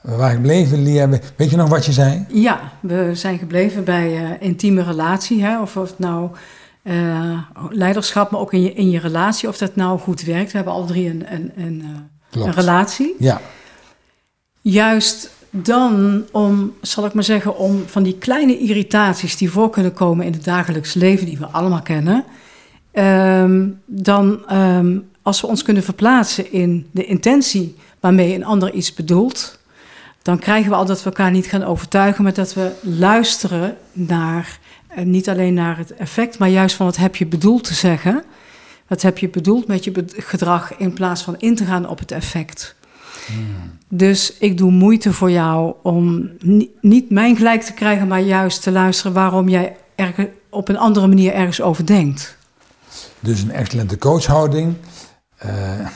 we 0.02 0.16
waren 0.16 0.36
gebleven, 0.36 0.84
Lia. 0.84 1.10
Weet 1.36 1.50
je 1.50 1.56
nog 1.56 1.70
wat 1.70 1.86
je 1.86 1.92
zei? 1.92 2.26
Ja, 2.30 2.72
we 2.80 3.12
zijn 3.14 3.38
gebleven 3.38 3.84
bij 3.84 4.24
uh, 4.24 4.42
intieme 4.42 4.84
relatie. 4.84 5.44
Hè? 5.44 5.62
Of, 5.62 5.78
of 5.78 5.90
het 5.90 6.00
nou 6.00 6.30
uh, 6.84 7.44
leiderschap, 7.70 8.32
maar 8.32 8.40
ook 8.40 8.54
in 8.54 8.62
je, 8.62 8.74
in 8.74 8.90
je 8.90 9.00
relatie, 9.00 9.50
of 9.50 9.58
dat 9.58 9.76
nou 9.76 10.00
goed 10.00 10.22
werkt. 10.22 10.52
We 10.52 10.58
hebben 10.58 10.74
alle 10.74 10.86
drie 10.86 11.10
een, 11.10 11.34
een, 11.34 11.52
een, 11.56 12.08
uh, 12.32 12.46
een 12.46 12.54
relatie. 12.54 13.16
Ja. 13.20 13.42
Juist 14.62 15.30
dan 15.64 16.24
om, 16.32 16.74
zal 16.82 17.06
ik 17.06 17.14
maar 17.14 17.24
zeggen, 17.24 17.58
om 17.58 17.84
van 17.86 18.04
die 18.04 18.18
kleine 18.18 18.60
irritaties 18.60 19.38
die 19.38 19.52
voor 19.52 19.70
kunnen 19.70 19.94
komen 19.94 20.26
in 20.26 20.34
het 20.34 20.44
dagelijks 20.44 20.94
leven, 20.94 21.26
die 21.26 21.38
we 21.38 21.46
allemaal 21.46 21.82
kennen, 21.82 22.24
um, 22.94 23.82
dan 23.86 24.52
um, 24.52 25.10
als 25.22 25.42
we 25.42 25.48
ons 25.48 25.64
kunnen 25.64 25.84
verplaatsen 25.84 26.52
in 26.52 26.88
de 26.92 27.06
intentie 27.06 27.76
waarmee 28.00 28.36
een 28.36 28.46
ander 28.46 28.74
iets 28.74 28.94
bedoelt, 28.94 29.60
dan 30.22 30.40
krijgen 30.40 30.70
we 30.70 30.76
al 30.76 30.86
dat 30.86 31.00
we 31.00 31.06
elkaar 31.06 31.32
niet 31.32 31.46
gaan 31.46 31.64
overtuigen, 31.64 32.24
maar 32.24 32.34
dat 32.34 32.54
we 32.54 32.72
luisteren 32.82 33.78
naar, 33.92 34.60
uh, 34.98 35.06
niet 35.06 35.30
alleen 35.30 35.54
naar 35.54 35.78
het 35.78 35.94
effect, 35.94 36.38
maar 36.38 36.50
juist 36.50 36.76
van 36.76 36.86
wat 36.86 36.96
heb 36.96 37.16
je 37.16 37.26
bedoeld 37.26 37.64
te 37.64 37.74
zeggen. 37.74 38.24
Wat 38.88 39.02
heb 39.02 39.18
je 39.18 39.30
bedoeld 39.30 39.68
met 39.68 39.84
je 39.84 40.06
gedrag 40.08 40.78
in 40.78 40.94
plaats 40.94 41.22
van 41.22 41.36
in 41.38 41.56
te 41.56 41.66
gaan 41.66 41.90
op 41.90 42.00
het 42.00 42.12
effect. 42.12 42.76
Hmm. 43.26 43.78
Dus 43.90 44.38
ik 44.38 44.58
doe 44.58 44.72
moeite 44.72 45.14
voor 45.14 45.32
jou 45.32 45.76
om 45.82 46.30
niet 46.82 47.10
mijn 47.10 47.36
gelijk 47.36 47.62
te 47.62 47.74
krijgen, 47.74 48.08
maar 48.08 48.22
juist 48.22 48.62
te 48.62 48.72
luisteren 48.72 49.14
waarom 49.14 49.50
jij 49.50 49.76
er 49.96 50.30
op 50.50 50.68
een 50.68 50.78
andere 50.78 51.08
manier 51.08 51.34
ergens 51.34 51.62
over 51.62 51.86
denkt. 51.86 52.38
Dus 53.20 53.42
een 53.42 53.52
excellente 53.52 53.98
coachhouding, 53.98 54.76
uh, 55.46 55.88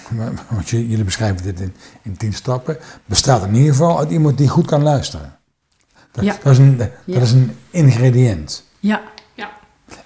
want 0.49 0.69
jullie 0.69 1.03
beschrijven 1.03 1.43
dit 1.43 1.59
in, 1.59 1.75
in 2.01 2.17
tien 2.17 2.33
stappen, 2.33 2.77
bestaat 3.05 3.43
in 3.43 3.55
ieder 3.55 3.71
geval 3.71 3.99
uit 3.99 4.11
iemand 4.11 4.37
die 4.37 4.47
goed 4.47 4.65
kan 4.65 4.83
luisteren. 4.83 5.37
Dat, 6.11 6.23
ja. 6.23 6.35
dat, 6.43 6.51
is, 6.51 6.57
een, 6.57 6.77
dat 6.77 6.89
ja. 7.05 7.19
is 7.19 7.31
een 7.31 7.55
ingrediënt. 7.69 8.63
Ja, 8.79 9.01
ja. 9.33 9.49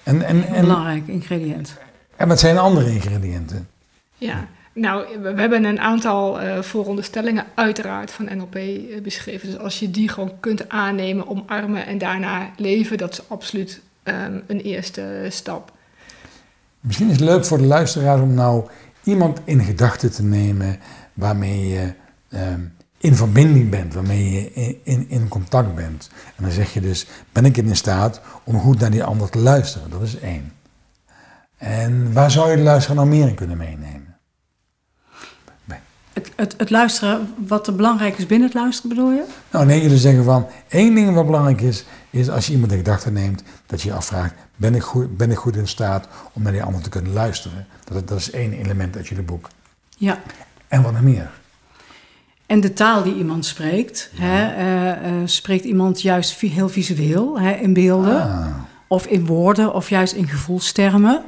En, 0.02 0.22
en, 0.22 0.46
en, 0.46 0.54
een 0.54 0.60
belangrijk 0.60 1.06
ingrediënt. 1.06 1.74
En 2.16 2.28
wat 2.28 2.38
zijn 2.38 2.58
andere 2.58 2.92
ingrediënten? 2.92 3.68
Ja, 4.16 4.48
nou, 4.74 5.06
we 5.22 5.40
hebben 5.40 5.64
een 5.64 5.80
aantal 5.80 6.42
uh, 6.42 6.62
vooronderstellingen 6.62 7.44
uiteraard 7.54 8.10
van 8.10 8.28
NLP 8.36 8.56
uh, 8.56 9.00
beschreven. 9.02 9.48
Dus 9.48 9.58
als 9.58 9.78
je 9.78 9.90
die 9.90 10.08
gewoon 10.08 10.32
kunt 10.40 10.68
aannemen, 10.68 11.28
omarmen 11.28 11.86
en 11.86 11.98
daarna 11.98 12.50
leven, 12.56 12.98
dat 12.98 13.12
is 13.12 13.28
absoluut 13.28 13.80
um, 14.04 14.42
een 14.46 14.60
eerste 14.60 15.26
stap. 15.28 15.72
Misschien 16.80 17.06
is 17.06 17.12
het 17.12 17.24
leuk 17.24 17.44
voor 17.44 17.58
de 17.58 17.64
luisteraar 17.64 18.22
om 18.22 18.34
nou 18.34 18.64
iemand 19.02 19.40
in 19.44 19.60
gedachten 19.60 20.12
te 20.12 20.22
nemen 20.22 20.78
waarmee 21.12 21.68
je 21.68 21.92
um, 22.28 22.72
in 22.98 23.14
verbinding 23.14 23.70
bent, 23.70 23.94
waarmee 23.94 24.32
je 24.32 24.52
in, 24.52 24.80
in, 24.82 25.06
in, 25.08 25.28
contact 25.28 25.74
bent. 25.74 26.10
En 26.36 26.42
dan 26.42 26.52
zeg 26.52 26.72
je 26.72 26.80
dus, 26.80 27.06
ben 27.32 27.44
ik 27.44 27.56
in 27.56 27.76
staat 27.76 28.20
om 28.44 28.60
goed 28.60 28.78
naar 28.78 28.90
die 28.90 29.04
ander 29.04 29.30
te 29.30 29.38
luisteren? 29.38 29.90
Dat 29.90 30.02
is 30.02 30.18
één. 30.18 30.52
En 31.56 32.12
waar 32.12 32.30
zou 32.30 32.50
je 32.50 32.56
de 32.56 32.62
luisteraar 32.62 32.96
nou 32.96 33.08
meer 33.08 33.28
in 33.28 33.34
kunnen 33.34 33.56
meenemen? 33.56 34.03
Het, 36.14 36.30
het, 36.36 36.54
het, 36.56 36.70
luisteren, 36.70 37.34
wat 37.46 37.66
er 37.66 37.74
belangrijk 37.74 38.18
is 38.18 38.26
binnen 38.26 38.48
het 38.48 38.56
luisteren 38.56 38.88
bedoel 38.88 39.10
je? 39.10 39.24
Nou 39.50 39.66
nee, 39.66 39.82
jullie 39.82 39.98
zeggen 39.98 40.24
van, 40.24 40.46
één 40.68 40.94
ding 40.94 41.14
wat 41.14 41.26
belangrijk 41.26 41.60
is, 41.60 41.84
is 42.10 42.30
als 42.30 42.46
je 42.46 42.52
iemand 42.52 42.72
in 42.72 42.78
gedachten 42.78 43.12
neemt, 43.12 43.42
dat 43.66 43.82
je 43.82 43.88
je 43.88 43.94
afvraagt, 43.94 44.34
ben 44.56 44.74
ik, 44.74 44.82
goed, 44.82 45.16
ben 45.16 45.30
ik 45.30 45.36
goed 45.36 45.56
in 45.56 45.68
staat 45.68 46.08
om 46.32 46.42
naar 46.42 46.52
die 46.52 46.62
ander 46.62 46.82
te 46.82 46.88
kunnen 46.88 47.12
luisteren? 47.12 47.66
Dat, 47.84 48.08
dat 48.08 48.18
is 48.18 48.30
één 48.30 48.52
element 48.52 48.96
uit 48.96 49.06
jullie 49.06 49.24
boek. 49.24 49.48
Ja. 49.96 50.18
En 50.68 50.82
wat 50.82 50.92
nog 50.92 51.02
meer? 51.02 51.30
En 52.46 52.60
de 52.60 52.72
taal 52.72 53.02
die 53.02 53.14
iemand 53.14 53.46
spreekt, 53.46 54.10
ja. 54.12 54.22
hè, 54.22 55.02
uh, 55.02 55.12
uh, 55.12 55.22
spreekt 55.24 55.64
iemand 55.64 56.02
juist 56.02 56.40
heel 56.40 56.68
visueel, 56.68 57.40
hè, 57.40 57.52
in 57.52 57.72
beelden, 57.72 58.22
ah. 58.22 58.46
of 58.86 59.06
in 59.06 59.26
woorden, 59.26 59.74
of 59.74 59.88
juist 59.88 60.12
in 60.12 60.28
gevoelstermen. 60.28 61.22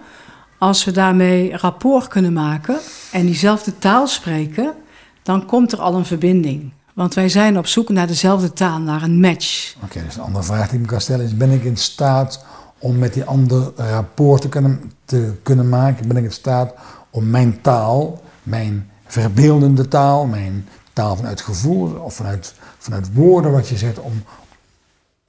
Als 0.58 0.84
we 0.84 0.90
daarmee 0.90 1.56
rapport 1.56 2.08
kunnen 2.08 2.32
maken 2.32 2.78
en 3.12 3.26
diezelfde 3.26 3.78
taal 3.78 4.06
spreken, 4.06 4.74
dan 5.22 5.46
komt 5.46 5.72
er 5.72 5.80
al 5.80 5.94
een 5.94 6.04
verbinding. 6.04 6.72
Want 6.94 7.14
wij 7.14 7.28
zijn 7.28 7.58
op 7.58 7.66
zoek 7.66 7.88
naar 7.88 8.06
dezelfde 8.06 8.52
taal, 8.52 8.78
naar 8.78 9.02
een 9.02 9.20
match. 9.20 9.74
Oké, 9.76 9.84
okay, 9.84 10.04
dus 10.04 10.16
een 10.16 10.22
andere 10.22 10.44
vraag 10.44 10.68
die 10.68 10.74
ik 10.74 10.80
me 10.80 10.86
kan 10.86 11.00
stellen 11.00 11.24
is: 11.24 11.36
ben 11.36 11.50
ik 11.50 11.64
in 11.64 11.76
staat 11.76 12.44
om 12.78 12.98
met 12.98 13.14
die 13.14 13.24
ander 13.24 13.72
rapport 13.76 14.42
te 14.42 14.48
kunnen, 14.48 14.92
te 15.04 15.32
kunnen 15.42 15.68
maken? 15.68 16.08
Ben 16.08 16.16
ik 16.16 16.24
in 16.24 16.32
staat 16.32 16.74
om 17.10 17.30
mijn 17.30 17.60
taal, 17.60 18.22
mijn 18.42 18.90
verbeeldende 19.06 19.88
taal, 19.88 20.26
mijn 20.26 20.68
taal 20.92 21.16
vanuit 21.16 21.40
gevoel 21.40 21.94
of 21.94 22.14
vanuit, 22.14 22.54
vanuit 22.78 23.12
woorden 23.14 23.52
wat 23.52 23.68
je 23.68 23.76
zegt, 23.76 23.98
om, 23.98 24.22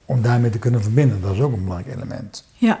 om 0.04 0.22
daarmee 0.22 0.50
te 0.50 0.58
kunnen 0.58 0.82
verbinden? 0.82 1.20
Dat 1.20 1.34
is 1.34 1.40
ook 1.40 1.52
een 1.52 1.64
belangrijk 1.64 1.96
element. 1.96 2.44
Ja. 2.54 2.78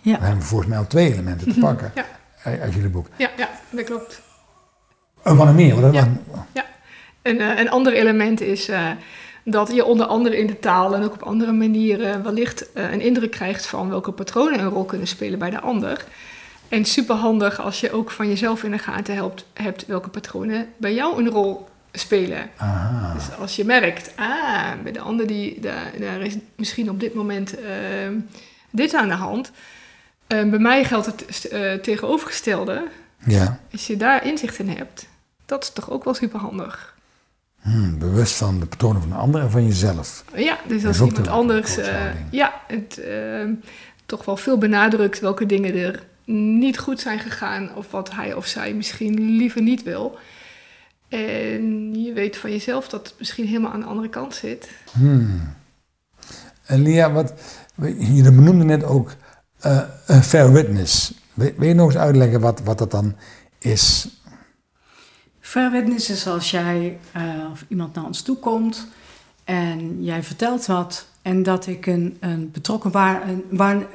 Ja. 0.00 0.12
Dan 0.12 0.22
hebben 0.22 0.40
we 0.40 0.46
volgens 0.46 0.68
mij 0.68 0.78
al 0.78 0.86
twee 0.86 1.12
elementen 1.12 1.52
te 1.52 1.58
pakken 1.60 1.92
ja. 1.94 2.04
uit 2.44 2.74
jullie 2.74 2.90
boek. 2.90 3.06
Ja, 3.16 3.30
ja 3.36 3.48
dat 3.70 3.84
klopt. 3.84 4.22
En 5.22 5.36
wat 5.36 5.46
nog 5.46 5.54
meer? 5.54 5.80
Wat, 5.80 5.94
ja. 5.94 6.08
ja. 6.52 6.64
Een, 7.22 7.40
uh, 7.40 7.58
een 7.58 7.70
ander 7.70 7.92
element 7.92 8.40
is 8.40 8.68
uh, 8.68 8.90
dat 9.44 9.72
je 9.74 9.84
onder 9.84 10.06
andere 10.06 10.38
in 10.38 10.46
de 10.46 10.58
taal 10.58 10.94
en 10.94 11.02
ook 11.02 11.12
op 11.12 11.22
andere 11.22 11.52
manieren 11.52 12.22
wellicht 12.22 12.66
uh, 12.74 12.92
een 12.92 13.00
indruk 13.00 13.30
krijgt 13.30 13.66
van 13.66 13.88
welke 13.88 14.12
patronen 14.12 14.60
een 14.60 14.68
rol 14.68 14.84
kunnen 14.84 15.06
spelen 15.06 15.38
bij 15.38 15.50
de 15.50 15.60
ander. 15.60 16.04
En 16.68 16.84
superhandig 16.84 17.60
als 17.60 17.80
je 17.80 17.92
ook 17.92 18.10
van 18.10 18.28
jezelf 18.28 18.62
in 18.62 18.70
de 18.70 18.78
gaten 18.78 19.14
helpt, 19.14 19.46
hebt 19.54 19.86
welke 19.86 20.08
patronen 20.08 20.66
bij 20.76 20.94
jou 20.94 21.18
een 21.18 21.28
rol 21.28 21.68
spelen. 21.92 22.50
Aha. 22.56 23.14
Dus 23.14 23.38
als 23.38 23.56
je 23.56 23.64
merkt, 23.64 24.12
ah, 24.16 24.70
bij 24.82 24.92
de 24.92 25.00
ander 25.00 25.26
die, 25.26 25.60
daar, 25.60 25.92
daar 25.98 26.20
is 26.20 26.36
misschien 26.56 26.90
op 26.90 27.00
dit 27.00 27.14
moment 27.14 27.54
dit 28.70 28.94
aan 28.94 29.08
de 29.08 29.14
hand 29.14 29.50
uh, 30.32 30.50
bij 30.50 30.58
mij 30.58 30.84
geldt 30.84 31.06
het 31.06 31.48
uh, 31.52 31.74
tegenovergestelde. 31.74 32.88
Ja. 33.18 33.60
Als 33.72 33.86
je 33.86 33.96
daar 33.96 34.26
inzicht 34.26 34.58
in 34.58 34.68
hebt, 34.68 35.06
dat 35.46 35.62
is 35.62 35.70
toch 35.70 35.90
ook 35.90 36.04
wel 36.04 36.14
superhandig. 36.14 36.94
Hmm, 37.60 37.98
bewust 37.98 38.34
van 38.34 38.60
de 38.60 38.66
patronen 38.66 39.00
van 39.00 39.10
de 39.10 39.16
ander 39.16 39.40
en 39.40 39.50
van 39.50 39.66
jezelf. 39.66 40.24
Ja, 40.34 40.58
dus 40.66 40.84
als 40.84 41.00
iemand 41.00 41.28
anders 41.28 41.78
uh, 41.78 41.86
ja, 42.30 42.60
het 42.66 42.98
ehm, 42.98 43.52
toch 44.06 44.24
wel 44.24 44.36
veel 44.36 44.58
benadrukt 44.58 45.20
welke 45.20 45.46
dingen 45.46 45.74
er 45.74 46.02
niet 46.24 46.78
goed 46.78 47.00
zijn 47.00 47.18
gegaan 47.18 47.74
of 47.74 47.90
wat 47.90 48.10
hij 48.10 48.34
of 48.34 48.46
zij 48.46 48.74
misschien 48.74 49.36
liever 49.36 49.62
niet 49.62 49.82
wil. 49.82 50.18
En 51.08 51.94
je 52.02 52.12
weet 52.12 52.36
van 52.36 52.50
jezelf 52.50 52.88
dat 52.88 53.06
het 53.06 53.14
misschien 53.18 53.46
helemaal 53.46 53.72
aan 53.72 53.80
de 53.80 53.86
andere 53.86 54.08
kant 54.08 54.34
zit. 54.34 54.70
Hmm. 54.92 55.54
En 56.64 56.82
Lia, 56.82 57.12
wat, 57.12 57.32
je 57.98 58.22
benoemde 58.22 58.64
net 58.64 58.84
ook 58.84 59.14
uh, 59.66 59.80
een 60.06 60.22
fair 60.22 60.52
witness. 60.52 61.12
Wil, 61.34 61.50
wil, 61.56 61.68
je 61.68 61.74
nog 61.74 61.86
eens 61.86 61.96
uitleggen 61.96 62.40
wat, 62.40 62.60
wat 62.64 62.78
dat 62.78 62.90
dan 62.90 63.14
is? 63.58 64.08
Fair 65.40 65.70
witness 65.70 66.10
is 66.10 66.26
als 66.26 66.50
jij 66.50 66.98
uh, 67.16 67.22
of 67.52 67.64
iemand 67.68 67.94
naar 67.94 68.04
ons 68.04 68.22
toe 68.22 68.36
komt 68.36 68.86
en 69.44 70.04
jij 70.04 70.22
vertelt 70.22 70.66
wat 70.66 71.06
en 71.22 71.42
dat 71.42 71.66
ik 71.66 71.86
een, 71.86 72.16
een, 72.20 72.50
betrokken, 72.50 72.90
waar, 72.90 73.28
een 73.28 73.44
waar, 73.50 73.86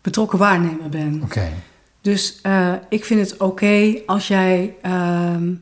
betrokken 0.00 0.38
waarnemer 0.38 0.88
ben. 0.88 1.14
Oké. 1.14 1.24
Okay. 1.24 1.52
Dus 2.00 2.40
uh, 2.42 2.72
ik 2.88 3.04
vind 3.04 3.20
het 3.20 3.32
oké 3.32 3.44
okay 3.44 4.02
als 4.06 4.28
jij 4.28 4.74
ehm, 4.82 5.54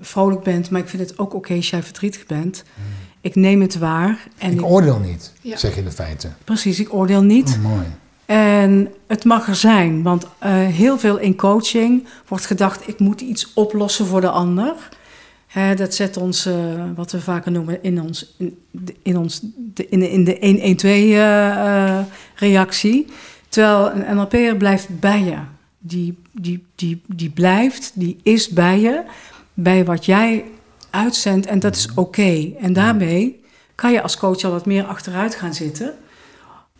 vrolijk 0.00 0.42
bent, 0.42 0.70
maar 0.70 0.80
ik 0.80 0.88
vind 0.88 1.08
het 1.08 1.18
ook 1.18 1.26
oké 1.26 1.36
okay 1.36 1.56
als 1.56 1.70
jij 1.70 1.82
verdrietig 1.82 2.26
bent. 2.26 2.64
Hmm. 2.74 2.84
Ik 3.20 3.34
neem 3.34 3.60
het 3.60 3.78
waar. 3.78 4.28
En 4.38 4.50
ik, 4.50 4.58
ik 4.58 4.64
oordeel 4.64 4.98
niet, 4.98 5.32
ja. 5.40 5.56
zeg 5.56 5.74
je 5.74 5.82
de 5.82 5.90
feiten. 5.90 6.36
Precies, 6.44 6.80
ik 6.80 6.94
oordeel 6.94 7.22
niet. 7.22 7.48
Oh, 7.48 7.62
mooi. 7.62 7.86
En 8.32 8.92
het 9.06 9.24
mag 9.24 9.48
er 9.48 9.54
zijn, 9.54 10.02
want 10.02 10.24
uh, 10.24 10.30
heel 10.52 10.98
veel 10.98 11.18
in 11.18 11.36
coaching 11.36 12.06
wordt 12.28 12.46
gedacht: 12.46 12.88
ik 12.88 12.98
moet 12.98 13.20
iets 13.20 13.52
oplossen 13.54 14.06
voor 14.06 14.20
de 14.20 14.30
ander. 14.30 14.74
Hè, 15.46 15.74
dat 15.74 15.94
zet 15.94 16.16
ons, 16.16 16.46
uh, 16.46 16.54
wat 16.94 17.12
we 17.12 17.20
vaker 17.20 17.52
noemen, 17.52 17.82
in, 17.82 18.00
ons, 18.00 18.34
in, 18.38 18.56
in, 19.02 19.30
de, 19.74 19.88
in, 19.88 20.02
in 20.60 20.76
de 20.76 22.06
1-1-2-reactie. 22.38 23.06
Uh, 23.06 23.12
Terwijl 23.48 23.90
een 23.90 24.16
NLP'er 24.16 24.56
blijft 24.56 25.00
bij 25.00 25.22
je. 25.22 25.38
Die, 25.78 26.18
die, 26.32 26.64
die, 26.74 27.02
die 27.06 27.30
blijft, 27.30 27.92
die 27.94 28.16
is 28.22 28.48
bij 28.48 28.80
je, 28.80 29.02
bij 29.54 29.84
wat 29.84 30.04
jij 30.04 30.44
uitzendt 30.90 31.46
en 31.46 31.60
dat 31.60 31.76
is 31.76 31.88
oké. 31.94 32.52
En 32.60 32.72
daarmee 32.72 33.40
kan 33.74 33.92
je 33.92 34.02
als 34.02 34.16
coach 34.16 34.42
al 34.44 34.50
wat 34.50 34.66
meer 34.66 34.84
achteruit 34.84 35.34
gaan 35.34 35.54
zitten. 35.54 35.94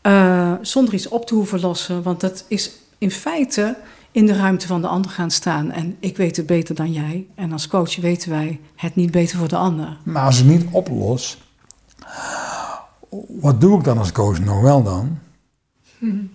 Uh, 0.06 0.52
zonder 0.61 0.94
iets 0.94 1.09
op 1.09 1.26
te 1.26 1.35
hoeven 1.35 1.61
lossen. 1.61 2.02
Want 2.02 2.21
dat 2.21 2.44
is 2.49 2.71
in 2.99 3.11
feite 3.11 3.76
in 4.11 4.26
de 4.26 4.37
ruimte 4.37 4.66
van 4.66 4.80
de 4.80 4.87
ander 4.88 5.11
gaan 5.11 5.30
staan. 5.30 5.71
En 5.71 5.97
ik 6.00 6.16
weet 6.16 6.37
het 6.37 6.47
beter 6.47 6.75
dan 6.75 6.92
jij. 6.92 7.26
En 7.35 7.52
als 7.52 7.68
coach 7.68 7.97
weten 7.97 8.30
wij 8.30 8.61
het 8.76 8.94
niet 8.94 9.11
beter 9.11 9.38
voor 9.38 9.49
de 9.49 9.56
ander. 9.56 9.97
Maar 10.02 10.25
als 10.25 10.38
ik 10.40 10.47
niet 10.47 10.64
oplos, 10.71 11.38
wat 13.28 13.61
doe 13.61 13.78
ik 13.78 13.85
dan 13.85 13.99
als 13.99 14.12
coach 14.12 14.38
nog 14.40 14.61
wel 14.62 14.82
dan? 14.82 15.18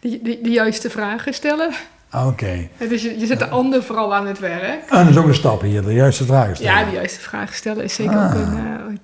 De, 0.00 0.20
de, 0.22 0.38
de 0.42 0.50
juiste 0.50 0.90
vragen 0.90 1.34
stellen. 1.34 1.72
Oké. 2.14 2.68
Dus 2.78 3.02
je, 3.02 3.18
je 3.18 3.26
zet 3.26 3.38
de 3.38 3.48
ander 3.48 3.82
vooral 3.82 4.14
aan 4.14 4.26
het 4.26 4.38
werk. 4.38 4.90
En 4.90 4.98
dat 5.04 5.08
is 5.08 5.16
ook 5.16 5.26
een 5.26 5.34
stap 5.34 5.60
hier, 5.60 5.82
de 5.82 5.92
juiste 5.92 6.24
vragen 6.24 6.56
stellen. 6.56 6.78
Ja, 6.78 6.84
de 6.84 6.90
juiste 6.96 7.20
vragen 7.20 7.54
stellen 7.54 7.84
is 7.84 7.94
zeker 7.94 8.16
Ah. 8.16 8.24
ook 8.26 8.34
een... 8.34 8.56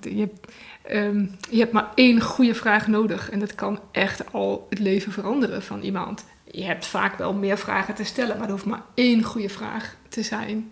eh, 0.03 0.13
je, 0.15 0.19
hebt, 0.19 0.47
ehm, 0.83 1.25
je 1.49 1.59
hebt 1.59 1.71
maar 1.71 1.91
één 1.95 2.21
goede 2.21 2.55
vraag 2.55 2.87
nodig. 2.87 3.29
En 3.29 3.39
dat 3.39 3.55
kan 3.55 3.79
echt 3.91 4.33
al 4.33 4.67
het 4.69 4.79
leven 4.79 5.11
veranderen 5.11 5.63
van 5.63 5.81
iemand. 5.81 6.25
Je 6.51 6.63
hebt 6.63 6.85
vaak 6.85 7.17
wel 7.17 7.33
meer 7.33 7.57
vragen 7.57 7.93
te 7.93 8.03
stellen, 8.03 8.37
maar 8.37 8.45
er 8.45 8.51
hoeft 8.51 8.65
maar 8.65 8.83
één 8.93 9.23
goede 9.23 9.49
vraag 9.49 9.95
te 10.09 10.23
zijn. 10.23 10.71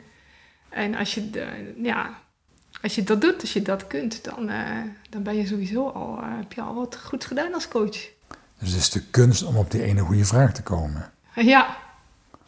En 0.69 0.95
als 0.95 1.13
je, 1.13 1.29
de, 1.29 1.73
ja, 1.81 2.19
als 2.81 2.95
je 2.95 3.03
dat 3.03 3.21
doet, 3.21 3.41
als 3.41 3.53
je 3.53 3.61
dat 3.61 3.87
kunt, 3.87 4.23
dan, 4.23 4.49
eh, 4.49 4.77
dan 5.09 5.23
ben 5.23 5.35
je 5.35 5.47
sowieso 5.47 5.87
al, 5.87 6.17
eh, 6.17 6.37
heb 6.37 6.53
je 6.53 6.61
al 6.61 6.75
wat 6.75 6.97
goed 7.03 7.25
gedaan 7.25 7.53
als 7.53 7.67
coach. 7.67 8.09
Dus 8.59 8.71
het 8.71 8.81
is 8.81 8.89
de 8.89 9.03
kunst 9.11 9.43
om 9.43 9.57
op 9.57 9.71
die 9.71 9.83
ene 9.83 10.01
goede 10.01 10.25
vraag 10.25 10.53
te 10.53 10.63
komen. 10.63 11.11
Ja. 11.35 11.41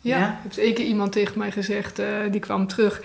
Ja. 0.04 0.18
Ja. 0.20 0.28
Er 0.28 0.38
heeft 0.44 0.58
één 0.58 0.74
keer 0.74 0.86
iemand 0.86 1.12
tegen 1.12 1.38
mij 1.38 1.52
gezegd, 1.52 2.00
eh, 2.00 2.32
die 2.32 2.40
kwam 2.40 2.68
terug. 2.68 3.02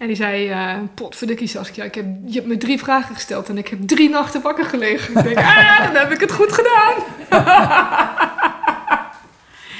En 0.00 0.06
die 0.06 0.16
zei, 0.16 0.48
eh 0.50 0.74
potverdikkie 0.94 1.48
Saskia, 1.48 1.84
ik 1.84 1.94
heb, 1.94 2.06
je 2.26 2.34
hebt 2.34 2.46
me 2.46 2.56
drie 2.56 2.78
vragen 2.78 3.14
gesteld 3.14 3.48
en 3.48 3.58
ik 3.58 3.68
heb 3.68 3.78
drie 3.86 4.08
nachten 4.08 4.42
wakker 4.42 4.64
gelegen. 4.64 5.16
Ik 5.16 5.22
denk, 5.24 5.36
ah, 5.46 5.84
dan 5.84 5.94
heb 5.94 6.10
ik 6.12 6.20
het 6.20 6.32
goed 6.32 6.52
gedaan. 6.52 6.94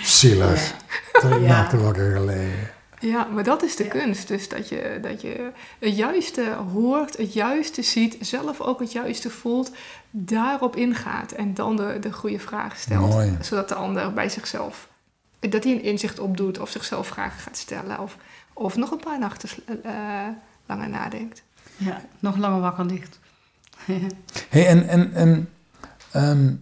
Zielig. 0.02 0.74
Drie 1.12 1.40
Ja. 1.40 1.48
nachten 1.48 1.82
wakker 1.82 2.12
gelegen. 2.16 2.70
Ja, 3.00 3.24
maar 3.32 3.44
dat 3.44 3.62
is 3.62 3.76
de 3.76 3.84
Ja. 3.84 3.90
kunst. 3.90 4.28
Dus 4.28 4.48
dat 4.48 4.68
je, 4.68 4.98
dat 5.02 5.20
je 5.20 5.50
het 5.78 5.96
juiste 5.96 6.44
hoort, 6.72 7.16
het 7.16 7.32
juiste 7.32 7.82
ziet, 7.82 8.16
zelf 8.20 8.60
ook 8.60 8.80
het 8.80 8.92
juiste 8.92 9.30
voelt, 9.30 9.70
daarop 10.10 10.76
ingaat 10.76 11.32
en 11.32 11.54
dan 11.54 11.76
de, 11.76 11.96
de 12.00 12.12
goede 12.12 12.38
vraag 12.38 12.76
stelt. 12.76 13.10
Mooi. 13.10 13.36
Zodat 13.40 13.68
de 13.68 13.74
ander 13.74 14.12
bij 14.12 14.28
zichzelf, 14.28 14.88
dat 15.38 15.64
hij 15.64 15.72
een 15.72 15.82
inzicht 15.82 16.18
opdoet 16.18 16.58
of 16.58 16.70
zichzelf 16.70 17.06
vragen 17.06 17.40
gaat 17.40 17.56
stellen 17.56 17.98
of, 17.98 18.16
of 18.60 18.76
nog 18.76 18.90
een 18.90 19.00
paar 19.00 19.18
nachten 19.18 19.48
eh, 19.82 20.26
langer 20.66 20.88
nadenkt. 20.88 21.42
Ja, 21.76 22.00
nog 22.18 22.36
langer 22.36 22.60
wakker 22.60 22.84
ligt. 22.84 23.18
Hey, 24.48 24.66
en 24.66 24.88
en, 24.88 25.12
en 25.12 25.48
ehm, 26.10 26.54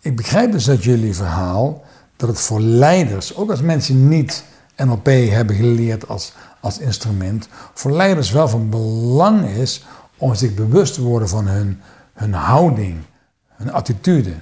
ik 0.00 0.16
begrijp 0.16 0.52
dus 0.52 0.68
uit 0.68 0.84
jullie 0.84 1.14
verhaal 1.14 1.84
dat 2.16 2.28
het 2.28 2.40
voor 2.40 2.60
leiders, 2.60 3.34
ook 3.34 3.50
als 3.50 3.60
mensen 3.60 4.08
niet 4.08 4.44
NLP 4.76 5.06
hebben 5.06 5.56
geleerd 5.56 6.08
als, 6.08 6.32
als 6.60 6.78
instrument, 6.78 7.48
voor 7.74 7.90
leiders 7.90 8.30
wel 8.30 8.48
van 8.48 8.70
belang 8.70 9.46
is 9.46 9.84
om 10.16 10.34
zich 10.34 10.54
bewust 10.54 10.94
te 10.94 11.02
worden 11.02 11.28
van 11.28 11.46
hun, 11.46 11.80
hun 12.12 12.32
houding, 12.32 13.00
hun 13.48 13.72
attitude. 13.72 14.34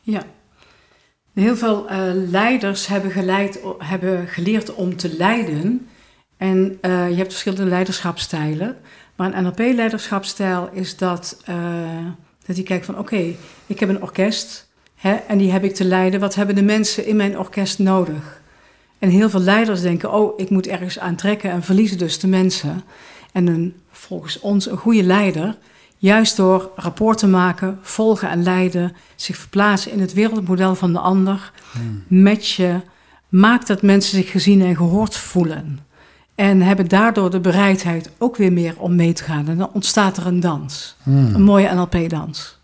Ja. 0.00 0.22
Heel 1.34 1.56
veel 1.56 1.88
eh, 1.88 1.98
leiders 2.30 2.86
hebben, 2.86 3.12
hebben 3.78 4.28
geleerd 4.28 4.74
om 4.74 4.96
te 4.96 5.16
leiden. 5.16 5.88
En 6.36 6.78
eh, 6.80 7.08
je 7.08 7.16
hebt 7.16 7.30
verschillende 7.30 7.64
leiderschapstijlen. 7.64 8.76
Maar 9.16 9.34
een 9.34 9.44
NLP-leiderschapstijl 9.44 10.68
is 10.72 10.96
dat, 10.96 11.40
eh, 11.44 11.56
dat 12.46 12.56
die 12.56 12.64
kijkt 12.64 12.84
van... 12.84 12.98
oké, 12.98 13.34
ik 13.66 13.80
heb 13.80 13.88
een 13.88 14.02
orkest 14.02 14.68
hè, 14.94 15.14
en 15.14 15.38
die 15.38 15.50
heb 15.50 15.64
ik 15.64 15.74
te 15.74 15.84
leiden. 15.84 16.20
Wat 16.20 16.34
hebben 16.34 16.54
de 16.54 16.62
mensen 16.62 17.06
in 17.06 17.16
mijn 17.16 17.38
orkest 17.38 17.78
nodig? 17.78 18.40
En 18.98 19.08
heel 19.08 19.30
veel 19.30 19.40
leiders 19.40 19.80
denken... 19.80 20.12
oh, 20.12 20.38
ik 20.40 20.50
moet 20.50 20.66
ergens 20.66 20.98
aantrekken 20.98 21.50
en 21.50 21.62
verliezen 21.62 21.98
dus 21.98 22.18
de 22.18 22.28
mensen. 22.28 22.82
En 23.32 23.46
een, 23.46 23.74
volgens 23.90 24.40
ons 24.40 24.70
een 24.70 24.76
goede 24.76 25.02
leider... 25.02 25.56
Juist 26.04 26.36
door 26.36 26.70
rapport 26.76 27.18
te 27.18 27.26
maken, 27.26 27.78
volgen 27.82 28.28
en 28.28 28.42
leiden, 28.42 28.96
zich 29.14 29.36
verplaatsen 29.36 29.92
in 29.92 30.00
het 30.00 30.12
wereldmodel 30.12 30.74
van 30.74 30.92
de 30.92 30.98
ander, 30.98 31.52
matchen, 32.08 32.84
maakt 33.28 33.66
dat 33.66 33.82
mensen 33.82 34.18
zich 34.18 34.30
gezien 34.30 34.62
en 34.62 34.76
gehoord 34.76 35.16
voelen. 35.16 35.78
En 36.34 36.60
hebben 36.60 36.88
daardoor 36.88 37.30
de 37.30 37.40
bereidheid 37.40 38.10
ook 38.18 38.36
weer 38.36 38.52
meer 38.52 38.74
om 38.78 38.94
mee 38.96 39.12
te 39.12 39.24
gaan. 39.24 39.48
En 39.48 39.58
dan 39.58 39.70
ontstaat 39.72 40.16
er 40.16 40.26
een 40.26 40.40
dans, 40.40 40.96
Hmm. 41.02 41.34
een 41.34 41.42
mooie 41.42 41.74
NLP-dans. 41.74 42.58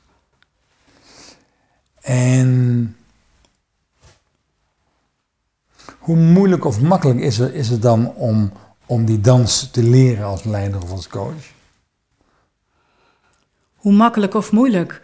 En 2.01 2.97
hoe 5.99 6.17
moeilijk 6.17 6.65
of 6.65 6.81
makkelijk 6.81 7.21
is, 7.21 7.39
er, 7.39 7.55
is 7.55 7.69
het 7.69 7.83
dan 7.83 8.15
om, 8.15 8.53
om 8.87 9.05
die 9.05 9.21
dans 9.21 9.71
te 9.71 9.83
leren 9.83 10.25
als 10.25 10.45
leider 10.45 10.83
of 10.83 10.91
als 10.91 11.09
coach? 11.09 11.59
Hoe 13.81 13.93
makkelijk 13.93 14.35
of 14.35 14.53
moeilijk? 14.53 15.01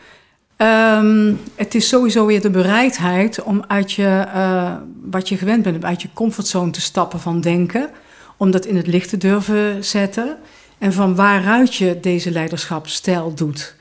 Ehm, 0.57 1.35
het 1.55 1.75
is 1.75 1.89
sowieso 1.89 2.27
weer 2.27 2.41
de 2.41 2.51
bereidheid 2.51 3.43
om 3.43 3.65
uit 3.67 3.93
je, 3.93 4.25
eh, 4.33 4.75
wat 5.03 5.29
je 5.29 5.37
gewend 5.37 5.62
bent, 5.62 5.85
uit 5.85 6.03
je 6.03 6.09
comfortzone 6.15 6.71
te 6.71 6.81
stappen 6.81 7.21
van 7.21 7.41
denken. 7.41 7.91
Om 8.37 8.51
dat 8.51 8.65
in 8.65 8.77
het 8.77 8.87
licht 8.87 9.09
te 9.09 9.17
durven 9.17 9.85
zetten. 9.85 10.37
En 10.79 10.93
van 10.93 11.15
waaruit 11.15 11.75
je 11.75 12.01
deze 12.01 12.31
leiderschapsstijl 12.31 13.35
doet. 13.35 13.75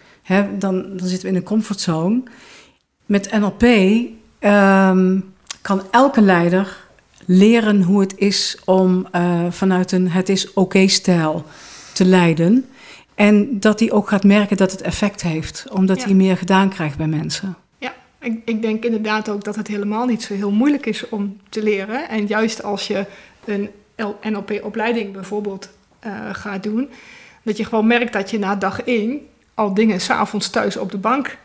Dan, 0.57 0.83
dan 0.97 1.07
zitten 1.07 1.21
we 1.21 1.27
in 1.27 1.35
een 1.35 1.43
comfortzone. 1.43 2.23
Met 3.05 3.31
NLP 3.31 3.63
ehm, 4.39 5.19
kan 5.61 5.81
elke 5.91 6.21
leider 6.21 6.77
leren 7.25 7.81
hoe 7.81 8.01
het 8.01 8.13
is 8.17 8.57
om 8.65 9.07
eh, 9.11 9.45
vanuit 9.49 9.91
een 9.91 10.09
het 10.09 10.29
is 10.29 10.53
oké-stijl 10.53 11.45
te 11.93 12.05
leiden. 12.05 12.65
En 13.15 13.59
dat 13.59 13.79
hij 13.79 13.91
ook 13.91 14.09
gaat 14.09 14.23
merken 14.23 14.57
dat 14.57 14.71
het 14.71 14.81
effect 14.81 15.21
heeft, 15.21 15.65
omdat 15.71 15.99
Ja. 15.99 16.05
hij 16.05 16.13
meer 16.13 16.37
gedaan 16.37 16.69
krijgt 16.69 16.97
bij 16.97 17.07
mensen. 17.07 17.55
Ja, 17.77 17.93
ik, 18.19 18.41
ik 18.45 18.61
denk 18.61 18.85
inderdaad 18.85 19.29
ook 19.29 19.43
dat 19.43 19.55
het 19.55 19.67
helemaal 19.67 20.05
niet 20.05 20.23
zo 20.23 20.33
heel 20.33 20.51
moeilijk 20.51 20.85
is 20.85 21.09
om 21.09 21.37
te 21.49 21.63
leren. 21.63 22.09
En 22.09 22.25
juist 22.25 22.63
als 22.63 22.87
je 22.87 23.05
een 23.45 23.69
NLP-opleiding 24.21 25.13
bijvoorbeeld 25.13 25.69
eh, 25.99 26.11
gaat 26.31 26.63
doen, 26.63 26.89
dat 27.43 27.57
je 27.57 27.65
gewoon 27.65 27.87
merkt 27.87 28.13
dat 28.13 28.31
je 28.31 28.39
na 28.39 28.55
dag 28.55 28.81
één 28.81 29.19
al 29.53 29.73
dingen 29.73 30.01
s'avonds 30.01 30.49
thuis 30.49 30.77
op 30.77 30.91
de 30.91 30.97
bank 30.97 31.37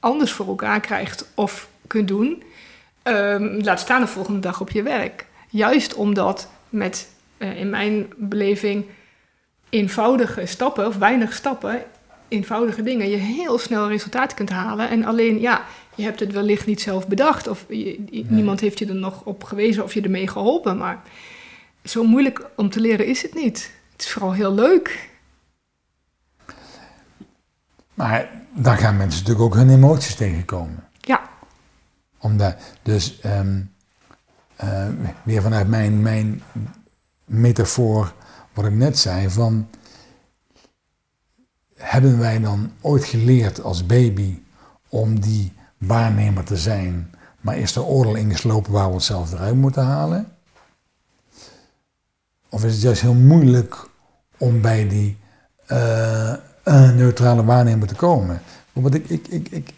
anders 0.00 0.32
voor 0.32 0.46
elkaar 0.46 0.80
krijgt 0.80 1.30
of 1.34 1.68
kunt 1.86 2.08
doen. 2.08 2.42
Ehm, 3.02 3.60
laat 3.62 3.80
staan 3.80 4.00
de 4.00 4.06
volgende 4.06 4.40
dag 4.40 4.60
op 4.60 4.70
je 4.70 4.82
werk. 4.82 5.26
Juist 5.48 5.94
omdat 5.94 6.48
met, 6.68 7.08
eh, 7.36 7.60
in 7.60 7.70
mijn 7.70 8.12
beleving, 8.16 8.84
eenvoudige 9.70 10.46
stappen 10.46 10.86
of 10.86 10.96
weinig 10.96 11.32
stappen, 11.32 11.82
eenvoudige 12.28 12.82
dingen, 12.82 13.08
je 13.08 13.16
heel 13.16 13.58
snel 13.58 13.88
resultaat 13.88 14.34
kunt 14.34 14.50
halen. 14.50 14.88
En 14.88 15.04
alleen, 15.04 15.40
ja, 15.40 15.64
je 15.94 16.02
hebt 16.02 16.20
het 16.20 16.32
wellicht 16.32 16.66
niet 16.66 16.80
zelf 16.80 17.08
bedacht 17.08 17.48
of 17.48 17.64
je- 17.68 18.24
niemand 18.28 18.60
heeft 18.60 18.78
je 18.78 18.86
er 18.86 18.94
nog 18.94 19.24
op 19.24 19.44
gewezen 19.44 19.84
of 19.84 19.94
je 19.94 20.00
ermee 20.02 20.28
geholpen. 20.28 20.76
Maar 20.76 21.02
zo 21.84 22.04
moeilijk 22.04 22.44
om 22.56 22.70
te 22.70 22.80
leren 22.80 23.06
is 23.06 23.22
het 23.22 23.34
niet. 23.34 23.70
Het 23.92 24.00
is 24.04 24.10
vooral 24.10 24.32
heel 24.32 24.54
leuk. 24.54 25.08
Maar 27.94 28.28
dan 28.52 28.76
gaan 28.76 28.96
mensen 28.96 29.20
natuurlijk 29.20 29.46
ook 29.46 29.54
hun 29.60 29.70
emoties 29.70 30.14
tegenkomen. 30.14 30.84
Ja, 31.00 31.20
Omdat, 32.18 32.56
dus 32.82 33.20
eh, 33.20 33.40
weer 35.22 35.42
vanuit 35.42 35.68
mijn, 35.68 36.02
mijn 36.02 36.42
metafoor, 37.24 38.12
wat 38.52 38.64
ik 38.64 38.72
net 38.72 38.98
zei, 38.98 39.30
van 39.30 39.68
hebben 41.74 42.18
wij 42.18 42.40
dan 42.40 42.72
ooit 42.80 43.04
geleerd 43.04 43.62
als 43.62 43.86
baby 43.86 44.42
om 44.88 45.20
die 45.20 45.52
waarnemer 45.78 46.44
te 46.44 46.56
zijn, 46.56 47.14
maar 47.40 47.58
is 47.58 47.76
er 47.76 47.84
oordeel 47.84 48.14
ingeslopen 48.14 48.72
waar 48.72 48.86
we 48.86 48.92
onszelf 48.92 49.32
eruit 49.32 49.56
moeten 49.56 49.84
halen? 49.84 50.32
Of 52.48 52.64
is 52.64 52.72
het 52.72 52.82
juist 52.82 53.00
heel 53.00 53.14
moeilijk 53.14 53.88
om 54.38 54.60
bij 54.60 54.88
die 54.88 55.18
eh, 55.66 56.34
neutrale 56.94 57.44
waarnemer 57.44 57.88
te 57.88 57.94
komen? 57.94 58.42
Want 58.72 58.94
ik, 58.94 59.08
ik, 59.08 59.28
ik, 59.28 59.48
ik, 59.48 59.72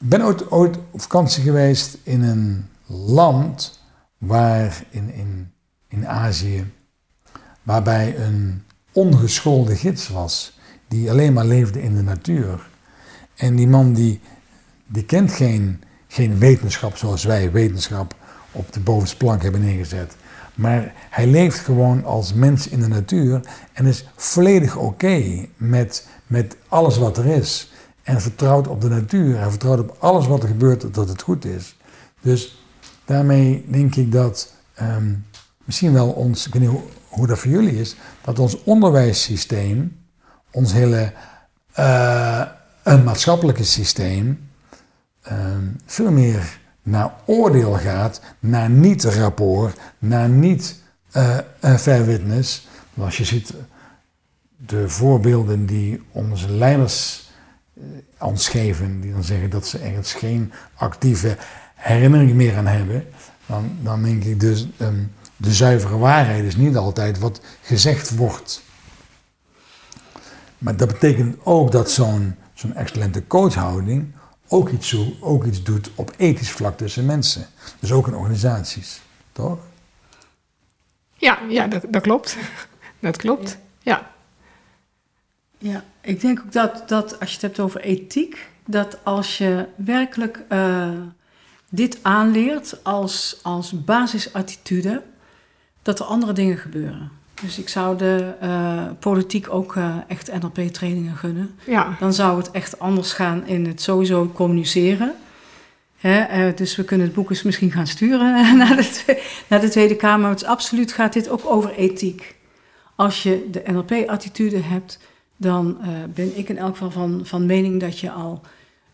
ik 0.00 0.08
ben 0.08 0.22
ooit, 0.22 0.50
ooit 0.50 0.78
op 0.90 1.00
vakantie 1.00 1.42
geweest 1.42 1.98
in 2.02 2.22
een 2.22 2.68
land 2.86 3.80
waar 4.18 4.84
in, 4.90 5.12
in, 5.12 5.52
in 5.88 6.08
Azië, 6.08 6.72
waarbij 7.62 8.16
een 8.18 8.62
ongeschoolde 8.92 9.76
gids 9.76 10.08
was, 10.08 10.58
die 10.88 11.10
alleen 11.10 11.32
maar 11.32 11.44
leefde 11.44 11.82
in 11.82 11.94
de 11.94 12.02
natuur. 12.02 12.68
En 13.36 13.56
die 13.56 13.68
man 13.68 13.92
die, 13.92 14.20
die 14.86 15.04
kent 15.04 15.32
geen, 15.32 15.82
geen 16.08 16.38
wetenschap 16.38 16.96
zoals 16.96 17.24
wij 17.24 17.52
wetenschap 17.52 18.14
op 18.52 18.72
de 18.72 18.80
bovenste 18.80 19.16
plank 19.16 19.42
hebben 19.42 19.60
neergezet. 19.60 20.16
Maar 20.54 20.92
hij 21.10 21.26
leeft 21.26 21.58
gewoon 21.58 22.04
als 22.04 22.32
mens 22.32 22.68
in 22.68 22.80
de 22.80 22.88
natuur 22.88 23.40
en 23.72 23.86
is 23.86 24.06
volledig 24.16 24.76
oké 24.76 25.46
met, 25.56 26.06
met 26.26 26.56
alles 26.68 26.98
wat 26.98 27.16
er 27.16 27.26
is. 27.26 27.72
En 28.02 28.20
vertrouwt 28.20 28.68
op 28.68 28.80
de 28.80 28.88
natuur. 28.88 29.38
Hij 29.38 29.50
vertrouwt 29.50 29.80
op 29.80 29.96
alles 29.98 30.26
wat 30.26 30.42
er 30.42 30.48
gebeurt 30.48 30.94
dat 30.94 31.08
het 31.08 31.22
goed 31.22 31.44
is. 31.44 31.76
Dus 32.20 32.66
daarmee 33.04 33.64
denk 33.68 33.94
ik 33.94 34.12
dat 34.12 34.52
ehm, 34.74 35.14
misschien 35.64 35.92
wel 35.92 36.08
ons, 36.08 36.46
ik 36.46 36.52
weet 36.52 36.62
niet 36.62 36.80
hoe, 37.12 37.26
dat 37.26 37.38
voor 37.38 37.50
jullie 37.50 37.80
is, 37.80 37.96
dat 38.24 38.38
ons 38.38 38.62
onderwijssysteem, 38.62 40.00
ons 40.50 40.72
hele 40.72 41.12
eh, 41.72 42.42
een 42.82 43.04
maatschappelijke 43.04 43.64
systeem, 43.64 44.48
ehm, 45.22 45.66
veel 45.86 46.10
meer 46.10 46.60
naar 46.82 47.12
oordeel 47.24 47.72
gaat, 47.72 48.20
naar 48.38 48.70
niet-rapport, 48.70 49.78
naar 49.98 50.28
niet 50.28 50.80
uh, 51.16 51.38
uh, 51.64 52.38
als 52.98 53.16
je 53.16 53.24
ziet 53.24 53.52
de 54.56 54.88
voorbeelden 54.88 55.66
die 55.66 56.02
onze 56.12 56.50
leiders 56.50 57.30
uh, 57.74 57.84
ons 58.18 58.48
geven, 58.48 59.00
die 59.00 59.12
dan 59.12 59.24
zeggen 59.24 59.50
dat 59.50 59.66
ze 59.66 59.78
ergens 59.78 60.12
geen 60.12 60.52
actieve 60.74 61.36
herinnering 61.74 62.32
meer 62.32 62.56
aan 62.56 62.66
hebben, 62.66 63.04
dan, 63.46 63.70
dan 63.82 64.02
denk 64.02 64.24
ik 64.24 64.40
dus 64.40 64.68
um, 64.80 65.12
de 65.42 65.52
zuivere 65.52 65.98
waarheid 65.98 66.44
is 66.44 66.56
niet 66.56 66.76
altijd 66.76 67.18
wat 67.18 67.40
gezegd 67.62 68.16
wordt. 68.16 68.62
Maar 70.58 70.76
dat 70.76 70.88
betekent 70.88 71.36
ook 71.42 71.72
dat 71.72 71.90
zo'n 71.90 72.36
zo'n 72.54 72.74
excellente 72.74 73.26
coachhouding 73.26 74.12
ook 74.48 74.68
iets, 74.68 74.96
ook 75.20 75.44
iets 75.44 75.62
doet 75.62 75.90
op 75.94 76.12
ethisch 76.16 76.50
vlak 76.50 76.76
tussen 76.76 77.06
mensen. 77.06 77.46
Dus 77.78 77.92
ook 77.92 78.06
in 78.06 78.14
organisaties, 78.14 79.00
toch? 79.32 79.58
Ja, 81.14 81.38
ja 81.48 81.66
dat, 81.66 81.84
dat 81.88 82.02
klopt. 82.02 82.36
Dat 82.98 83.16
klopt, 83.16 83.58
ja. 83.82 84.10
Ja, 85.58 85.84
ik 86.00 86.20
denk 86.20 86.40
ook 86.40 86.52
dat, 86.52 86.88
dat 86.88 87.20
als 87.20 87.28
je 87.28 87.34
het 87.34 87.42
hebt 87.42 87.60
over 87.60 87.80
ethiek, 87.80 88.48
dat 88.66 89.04
als 89.04 89.38
je 89.38 89.68
werkelijk 89.76 90.42
uh, 90.48 90.88
dit 91.68 91.98
aanleert 92.02 92.84
als, 92.84 93.38
als 93.42 93.84
basisattitude, 93.84 95.02
dat 95.82 95.98
er 95.98 96.04
andere 96.04 96.32
dingen 96.32 96.58
gebeuren. 96.58 97.10
Dus 97.42 97.58
ik 97.58 97.68
zou 97.68 97.98
de 97.98 98.32
uh, 98.42 98.84
politiek 98.98 99.52
ook 99.52 99.74
uh, 99.74 99.96
echt 100.06 100.40
NLP-trainingen 100.40 101.16
gunnen. 101.16 101.54
Ja. 101.66 101.96
Dan 102.00 102.12
zou 102.12 102.38
het 102.38 102.50
echt 102.50 102.78
anders 102.78 103.12
gaan 103.12 103.46
in 103.46 103.66
het 103.66 103.82
sowieso 103.82 104.30
communiceren. 104.34 105.14
Hè, 105.96 106.46
uh, 106.48 106.56
dus 106.56 106.76
we 106.76 106.84
kunnen 106.84 107.06
het 107.06 107.14
boek 107.14 107.30
eens 107.30 107.42
misschien 107.42 107.70
gaan 107.70 107.86
sturen 107.86 108.56
naar 108.58 108.76
de, 108.76 109.22
naar 109.48 109.60
de 109.60 109.68
Tweede 109.68 109.96
Kamer. 109.96 110.28
Want 110.28 110.44
absoluut 110.44 110.92
gaat 110.92 111.12
dit 111.12 111.28
ook 111.28 111.46
over 111.46 111.74
ethiek. 111.74 112.34
Als 112.96 113.22
je 113.22 113.48
de 113.50 113.62
NLP-attitude 113.66 114.60
hebt, 114.60 114.98
dan 115.36 115.78
ben 116.14 116.38
ik 116.38 116.48
in 116.48 116.58
elk 116.58 116.72
geval 116.72 116.90
van, 116.90 117.20
van 117.24 117.46
mening 117.46 117.80
dat 117.80 117.98
je 117.98 118.10
al 118.10 118.40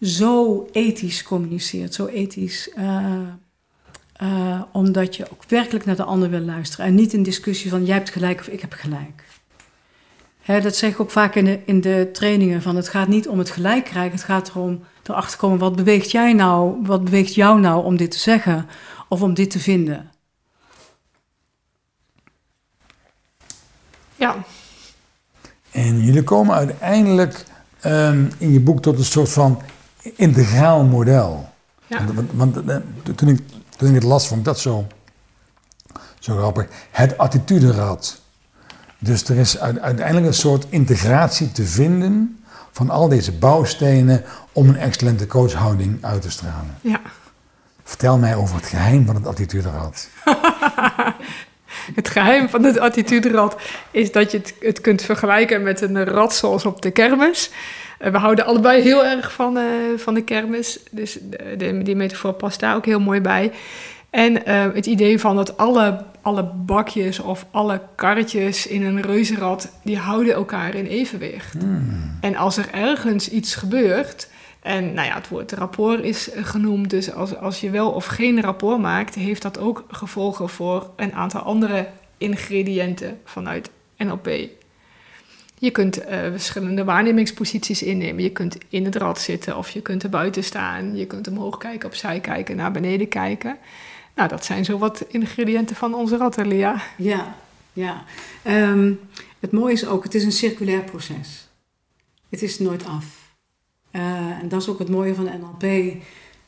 zo 0.00 0.68
ethisch 0.72 1.22
communiceert, 1.22 1.94
zo 1.94 2.06
ethisch 2.06 2.70
uh, 4.22 4.62
omdat 4.72 5.16
je 5.16 5.30
ook 5.32 5.44
werkelijk 5.48 5.84
naar 5.84 5.96
de 5.96 6.02
ander 6.02 6.30
wil 6.30 6.40
luisteren. 6.40 6.86
En 6.86 6.94
niet 6.94 7.12
een 7.12 7.22
discussie 7.22 7.70
van 7.70 7.84
jij 7.84 7.96
hebt 7.96 8.10
gelijk 8.10 8.40
of 8.40 8.48
ik 8.48 8.60
heb 8.60 8.72
gelijk. 8.72 9.24
Hè, 10.42 10.60
dat 10.60 10.76
zeg 10.76 10.90
ik 10.90 11.00
ook 11.00 11.10
vaak 11.10 11.34
in 11.34 11.44
de, 11.44 11.60
in 11.64 11.80
de 11.80 12.08
trainingen. 12.12 12.62
Van 12.62 12.76
het 12.76 12.88
gaat 12.88 13.08
niet 13.08 13.28
om 13.28 13.38
het 13.38 13.50
gelijk 13.50 13.84
krijgen. 13.84 14.12
Het 14.12 14.24
gaat 14.24 14.48
erom 14.48 14.80
erachter 15.02 15.38
komen 15.38 15.58
wat 15.58 15.76
beweegt 15.76 16.10
jij 16.10 16.32
nou, 16.32 16.76
wat 16.82 17.04
beweegt 17.04 17.34
jou 17.34 17.60
nou 17.60 17.84
om 17.84 17.96
dit 17.96 18.10
te 18.10 18.18
zeggen 18.18 18.68
of 19.08 19.22
om 19.22 19.34
dit 19.34 19.50
te 19.50 19.58
vinden. 19.58 20.10
Ja. 24.16 24.36
En 25.70 26.00
jullie 26.02 26.22
komen 26.22 26.54
uiteindelijk 26.54 27.44
um, 27.86 28.30
in 28.38 28.52
je 28.52 28.60
boek 28.60 28.82
tot 28.82 28.98
een 28.98 29.04
soort 29.04 29.30
van 29.30 29.62
integraal 30.16 30.84
model. 30.84 31.48
Ja. 31.88 32.04
Want, 32.04 32.30
want, 32.32 32.54
want 32.54 33.16
toen 33.16 33.28
ik 33.28 33.40
toen 33.78 33.88
ik 33.88 33.94
het 33.94 34.02
las, 34.02 34.26
vond 34.26 34.40
ik 34.40 34.46
dat 34.46 34.58
zo, 34.58 34.86
zo 36.18 36.36
grappig. 36.36 36.66
Het 36.90 37.18
attituderad. 37.18 38.20
Dus 38.98 39.28
er 39.28 39.36
is 39.36 39.58
uiteindelijk 39.58 40.26
een 40.26 40.34
soort 40.34 40.66
integratie 40.68 41.52
te 41.52 41.64
vinden 41.64 42.42
van 42.72 42.90
al 42.90 43.08
deze 43.08 43.32
bouwstenen 43.32 44.24
om 44.52 44.68
een 44.68 44.76
excellente 44.76 45.26
coachhouding 45.26 46.04
uit 46.04 46.22
te 46.22 46.30
stralen. 46.30 46.78
Ja. 46.80 47.00
Vertel 47.84 48.18
mij 48.18 48.34
over 48.34 48.56
het 48.56 48.66
geheim 48.66 49.06
van 49.06 49.14
het 49.14 49.26
attituderad. 49.26 50.08
het 51.94 52.08
geheim 52.08 52.48
van 52.48 52.64
het 52.64 52.78
attituderad 52.78 53.56
is 53.90 54.12
dat 54.12 54.30
je 54.30 54.36
het, 54.36 54.54
het 54.60 54.80
kunt 54.80 55.02
vergelijken 55.02 55.62
met 55.62 55.80
een 55.80 56.04
rad 56.04 56.34
zoals 56.34 56.64
op 56.64 56.82
de 56.82 56.90
kermis. 56.90 57.50
Uh, 58.00 58.10
we 58.10 58.18
houden 58.18 58.46
allebei 58.46 58.82
heel 58.82 59.04
erg 59.04 59.32
van, 59.32 59.56
uh, 59.56 59.64
van 59.96 60.14
de 60.14 60.22
kermis. 60.22 60.78
Dus 60.90 61.18
de, 61.22 61.56
de, 61.56 61.82
die 61.82 61.96
metafoor 61.96 62.32
past 62.32 62.60
daar 62.60 62.76
ook 62.76 62.86
heel 62.86 63.00
mooi 63.00 63.20
bij. 63.20 63.52
En 64.10 64.32
uh, 64.32 64.64
het 64.74 64.86
idee 64.86 65.20
van 65.20 65.36
dat 65.36 65.56
alle, 65.56 66.04
alle 66.22 66.42
bakjes 66.44 67.18
of 67.18 67.46
alle 67.50 67.80
karretjes 67.96 68.66
in 68.66 68.82
een 68.82 69.02
reuzenrad... 69.02 69.72
die 69.84 69.98
houden 69.98 70.34
elkaar 70.34 70.74
in 70.74 70.86
evenwicht. 70.86 71.52
Hmm. 71.52 72.18
En 72.20 72.36
als 72.36 72.56
er 72.56 72.68
ergens 72.72 73.28
iets 73.28 73.54
gebeurt... 73.54 74.28
En 74.68 74.94
nou 74.94 75.06
ja, 75.06 75.14
het 75.14 75.28
woord 75.28 75.52
rapport 75.52 76.04
is 76.04 76.30
genoemd. 76.34 76.90
Dus 76.90 77.12
als, 77.12 77.36
als 77.36 77.60
je 77.60 77.70
wel 77.70 77.90
of 77.90 78.06
geen 78.06 78.40
rapport 78.40 78.80
maakt, 78.80 79.14
heeft 79.14 79.42
dat 79.42 79.58
ook 79.58 79.84
gevolgen 79.88 80.48
voor 80.48 80.90
een 80.96 81.12
aantal 81.12 81.40
andere 81.40 81.88
ingrediënten 82.18 83.20
vanuit 83.24 83.70
NLP. 83.96 84.28
Je 85.58 85.70
kunt 85.70 86.00
uh, 86.00 86.06
verschillende 86.06 86.84
waarnemingsposities 86.84 87.82
innemen. 87.82 88.22
Je 88.22 88.30
kunt 88.30 88.58
in 88.68 88.84
het 88.84 88.96
rad 88.96 89.20
zitten 89.20 89.56
of 89.56 89.70
je 89.70 89.82
kunt 89.82 90.02
er 90.02 90.10
buiten 90.10 90.44
staan. 90.44 90.96
Je 90.96 91.06
kunt 91.06 91.28
omhoog 91.28 91.58
kijken, 91.58 91.88
opzij 91.88 92.20
kijken, 92.20 92.56
naar 92.56 92.72
beneden 92.72 93.08
kijken. 93.08 93.58
Nou, 94.14 94.28
dat 94.28 94.44
zijn 94.44 94.64
zo 94.64 94.78
wat 94.78 95.04
ingrediënten 95.08 95.76
van 95.76 95.94
onze 95.94 96.16
ratten. 96.16 96.56
Ja, 96.96 97.34
ja. 97.72 98.04
Um, 98.44 99.00
het 99.38 99.52
mooie 99.52 99.72
is 99.72 99.86
ook, 99.86 100.04
het 100.04 100.14
is 100.14 100.24
een 100.24 100.32
circulair 100.32 100.82
proces. 100.82 101.48
Het 102.28 102.42
is 102.42 102.58
nooit 102.58 102.86
af. 102.86 103.17
Uh, 103.92 104.02
en 104.42 104.48
dat 104.48 104.62
is 104.62 104.68
ook 104.68 104.78
het 104.78 104.88
mooie 104.88 105.14
van 105.14 105.24
NLP. 105.24 105.92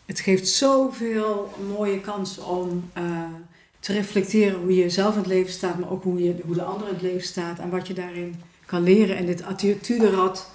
Het 0.07 0.21
geeft 0.21 0.49
zoveel 0.49 1.53
mooie 1.77 2.01
kansen 2.01 2.47
om 2.47 2.91
uh, 2.99 3.25
te 3.81 3.93
reflecteren 3.93 4.61
hoe 4.61 4.75
je 4.75 4.91
zelf 4.91 5.13
in 5.13 5.19
het 5.19 5.29
leven 5.29 5.53
staat, 5.53 5.79
maar 5.79 5.91
ook 5.91 6.03
hoe, 6.03 6.23
je, 6.23 6.35
hoe 6.45 6.55
de 6.55 6.63
ander 6.63 6.87
in 6.87 6.95
het 6.95 7.03
leven 7.03 7.27
staat 7.27 7.59
en 7.59 7.71
wat 7.71 7.87
je 7.87 7.95
daarin 7.95 8.35
kan 8.67 8.83
leren. 8.83 9.17
En 9.17 9.27
dit 9.27 9.43
attituderad, 9.43 10.51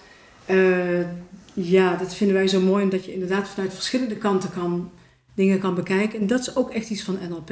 uh, 0.50 1.08
ja, 1.54 1.96
dat 1.96 2.16
vinden 2.16 2.36
wij 2.36 2.48
zo 2.48 2.62
mooi, 2.62 2.84
omdat 2.84 3.06
je 3.06 3.14
inderdaad 3.14 3.48
vanuit 3.48 3.74
verschillende 3.74 4.18
kanten 4.18 4.52
kan, 4.52 4.92
dingen 5.34 5.60
kan 5.60 5.76
bekijken. 5.76 6.20
En 6.20 6.28
dat 6.28 6.40
is 6.40 6.56
ook 6.56 6.72
echt 6.72 6.90
iets 6.90 7.04
van 7.04 7.18
NLP. 7.30 7.52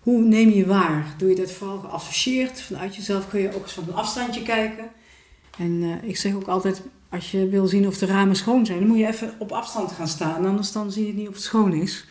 Hoe 0.00 0.22
neem 0.22 0.50
je 0.50 0.66
waar? 0.66 1.14
Doe 1.18 1.28
je 1.28 1.36
dat 1.36 1.50
vooral 1.50 1.78
geassocieerd? 1.78 2.60
Vanuit 2.60 2.96
jezelf 2.96 3.28
kun 3.28 3.40
je 3.40 3.54
ook 3.54 3.62
eens 3.62 3.72
van 3.72 3.84
een 3.88 3.94
afstandje 3.94 4.42
kijken. 4.42 4.84
En 5.58 6.00
ik 6.02 6.16
zeg 6.16 6.34
ook 6.34 6.48
altijd, 6.48 6.82
als 7.14 7.30
je 7.30 7.48
wil 7.48 7.66
zien 7.66 7.86
of 7.86 7.98
de 7.98 8.06
ramen 8.06 8.36
schoon 8.36 8.66
zijn, 8.66 8.78
dan 8.78 8.88
moet 8.88 8.98
je 8.98 9.06
even 9.06 9.32
op 9.38 9.52
afstand 9.52 9.92
gaan 9.92 10.08
staan. 10.08 10.46
Anders 10.46 10.72
dan 10.72 10.92
zie 10.92 11.06
je 11.06 11.14
niet 11.14 11.28
of 11.28 11.34
het 11.34 11.42
schoon 11.42 11.72
is. 11.74 12.06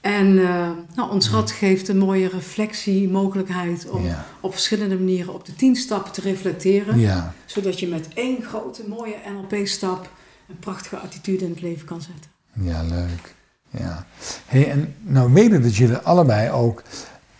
En 0.00 0.26
uh, 0.26 0.70
nou, 0.94 1.10
ons 1.10 1.30
rad 1.30 1.50
geeft 1.50 1.88
een 1.88 1.98
mooie 1.98 2.28
reflectiemogelijkheid 2.28 3.88
om 3.90 4.04
Ja. 4.04 4.24
op 4.40 4.52
verschillende 4.52 4.96
manieren 4.98 5.34
op 5.34 5.44
de 5.46 5.54
tien 5.54 5.76
stappen 5.76 6.12
te 6.12 6.20
reflecteren. 6.20 6.98
Ja. 6.98 7.34
Zodat 7.44 7.80
je 7.80 7.86
met 7.88 8.08
één 8.14 8.42
grote 8.42 8.82
mooie 8.88 9.14
NLP-stap 9.32 10.10
een 10.48 10.58
prachtige 10.58 10.96
attitude 10.96 11.44
in 11.44 11.50
het 11.50 11.60
leven 11.60 11.86
kan 11.86 12.00
zetten. 12.02 12.30
Ja, 12.52 12.82
leuk. 12.82 13.34
Ja. 13.70 14.06
Hey, 14.46 14.70
en 14.70 14.94
nou 15.00 15.32
weet 15.32 15.52
ik 15.52 15.62
dat 15.62 15.76
jullie 15.76 15.96
allebei 15.96 16.50
ook 16.50 16.82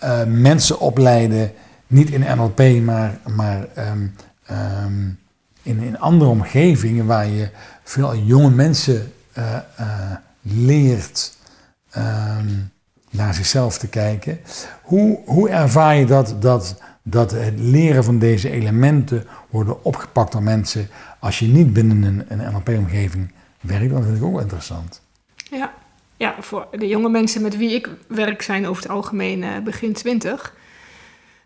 uh, 0.05 0.25
mensen 0.25 0.81
opleiden, 0.81 1.53
niet 1.87 2.11
in 2.11 2.37
NLP, 2.37 2.83
maar, 2.83 3.21
maar 3.37 3.69
um, 3.91 4.15
um, 4.51 5.19
in, 5.63 5.99
andere 5.99 6.31
omgevingen 6.31 7.07
waar 7.07 7.27
je 7.27 7.49
veel 7.85 8.17
jonge 8.17 8.51
mensen 8.51 9.13
uh, 9.39 9.57
uh, 9.81 10.13
leert 10.43 11.37
um, 11.97 12.71
naar 13.11 13.35
zichzelf 13.35 13.79
te 13.79 13.89
kijken. 13.89 14.41
Hoe, 14.83 15.19
hoe 15.25 15.49
ervaar 15.49 15.97
je 15.97 16.07
dat, 16.07 16.37
dat, 16.41 16.83
dat 17.03 17.31
het 17.31 17.59
leren 17.59 18.05
van 18.05 18.19
deze 18.19 18.51
elementen 18.51 19.27
worden 19.51 19.85
opgepakt 19.85 20.33
door 20.33 20.43
mensen 20.43 20.89
als 21.19 21.39
je 21.39 21.47
niet 21.47 21.73
binnen 21.73 22.03
een, 22.03 22.25
een 22.29 22.53
NLP-omgeving 22.53 23.33
werkt? 23.61 23.91
Dat 23.91 24.05
vind 24.05 24.17
ik 24.17 24.23
ook 24.23 24.41
interessant. 24.41 25.03
Ja. 25.51 25.73
ja, 26.17 26.35
voor 26.41 26.67
de 26.71 26.87
jonge 26.87 27.09
mensen 27.09 27.43
met 27.43 27.57
wie 27.57 27.75
ik 27.75 27.89
werk 28.09 28.43
zijn 28.43 28.67
over 28.67 28.83
het 28.83 28.93
algemeen 28.93 29.43
uh, 29.43 29.59
begin 29.65 29.93
twintig. 29.93 30.55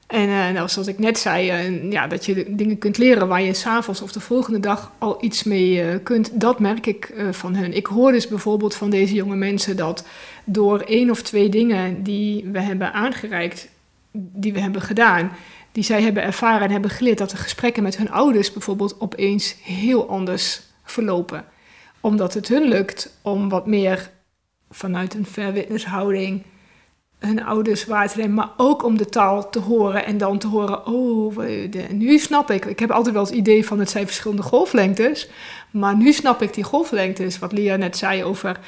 En 0.07 0.29
uh, 0.29 0.51
nou, 0.51 0.69
zoals 0.69 0.89
ik 0.89 0.99
net 0.99 1.19
zei, 1.19 1.69
uh, 1.69 1.93
ja, 1.93 2.07
dat 2.07 2.25
je 2.25 2.55
dingen 2.55 2.79
kunt 2.79 2.99
leren 2.99 3.29
waar 3.29 3.43
je 3.43 3.55
s'avonds 3.55 4.03
of 4.03 4.13
de 4.13 4.21
volgende 4.21 4.61
dag 4.61 4.93
al 4.99 5.25
iets 5.25 5.45
mee 5.45 5.85
uh, 5.85 5.95
kunt, 6.03 6.41
dat 6.41 6.59
merk 6.61 6.87
ik 6.87 7.13
van 7.31 7.55
hen. 7.55 7.77
Ik 7.77 7.87
hoor 7.87 8.13
dus 8.13 8.29
bijvoorbeeld 8.29 8.75
van 8.75 8.91
deze 8.91 9.15
jonge 9.15 9.37
mensen 9.37 9.77
dat 9.77 10.07
door 10.45 10.81
één 10.81 11.11
of 11.11 11.23
twee 11.23 11.49
dingen 11.49 12.03
die 12.03 12.45
we 12.53 12.61
hebben 12.61 12.93
aangereikt, 12.93 13.69
die 14.13 14.53
we 14.53 14.61
hebben 14.61 14.83
gedaan, 14.83 15.33
die 15.73 15.85
zij 15.85 16.03
hebben 16.03 16.23
ervaren 16.23 16.63
en 16.63 16.71
hebben 16.71 16.91
geleerd, 16.91 17.19
dat 17.19 17.31
de 17.31 17.37
gesprekken 17.37 17.83
met 17.83 17.97
hun 17.97 18.11
ouders 18.11 18.53
bijvoorbeeld 18.53 19.01
opeens 19.01 19.57
heel 19.63 20.09
anders 20.09 20.63
verlopen. 20.85 21.45
Omdat 22.01 22.35
het 22.35 22.49
hun 22.49 22.69
lukt 22.69 23.19
om 23.23 23.49
wat 23.49 23.67
meer 23.67 24.11
vanuit 24.71 25.15
een 25.15 25.27
fair 25.27 25.53
witness 25.53 25.85
houding 25.85 26.43
hun 27.19 27.45
ouders 27.45 27.85
waar 27.85 28.09
te 28.09 28.19
nemen, 28.19 28.35
maar 28.35 28.51
ook 28.57 28.85
om 28.85 28.97
de 28.97 29.09
taal 29.09 29.51
te 29.51 29.59
horen 29.59 30.05
en 30.05 30.19
dan 30.19 30.39
te 30.39 30.47
horen, 30.47 30.87
oh, 30.87 31.37
nu 31.91 32.19
snap 32.19 32.51
ik. 32.51 32.65
Ik 32.65 32.79
heb 32.79 32.91
altijd 32.91 33.15
wel 33.15 33.25
het 33.25 33.35
idee 33.35 33.67
van 33.67 33.79
het 33.79 33.91
zijn 33.91 34.07
verschillende 34.07 34.43
golflengtes, 34.43 35.29
maar 35.71 35.97
nu 35.97 36.13
snap 36.13 36.43
ik 36.43 36.55
die 36.55 36.65
golflengtes, 36.65 37.39
wat 37.39 37.53
Lia 37.53 37.77
net 37.77 37.97
zei 37.97 38.25
over 38.25 38.59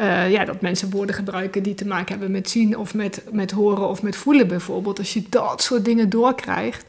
uh, 0.00 0.30
ja, 0.30 0.44
dat 0.44 0.60
mensen 0.60 0.90
woorden 0.90 1.14
gebruiken 1.14 1.62
die 1.62 1.74
te 1.74 1.86
maken 1.86 2.10
hebben 2.10 2.30
met 2.30 2.50
zien 2.50 2.78
of 2.78 2.94
met, 2.94 3.22
met 3.30 3.50
horen 3.50 3.88
of 3.88 4.02
met 4.02 4.16
voelen 4.16 4.48
bijvoorbeeld. 4.48 4.98
Als 4.98 5.12
je 5.12 5.22
dat 5.28 5.62
soort 5.62 5.84
dingen 5.84 6.08
doorkrijgt, 6.08 6.84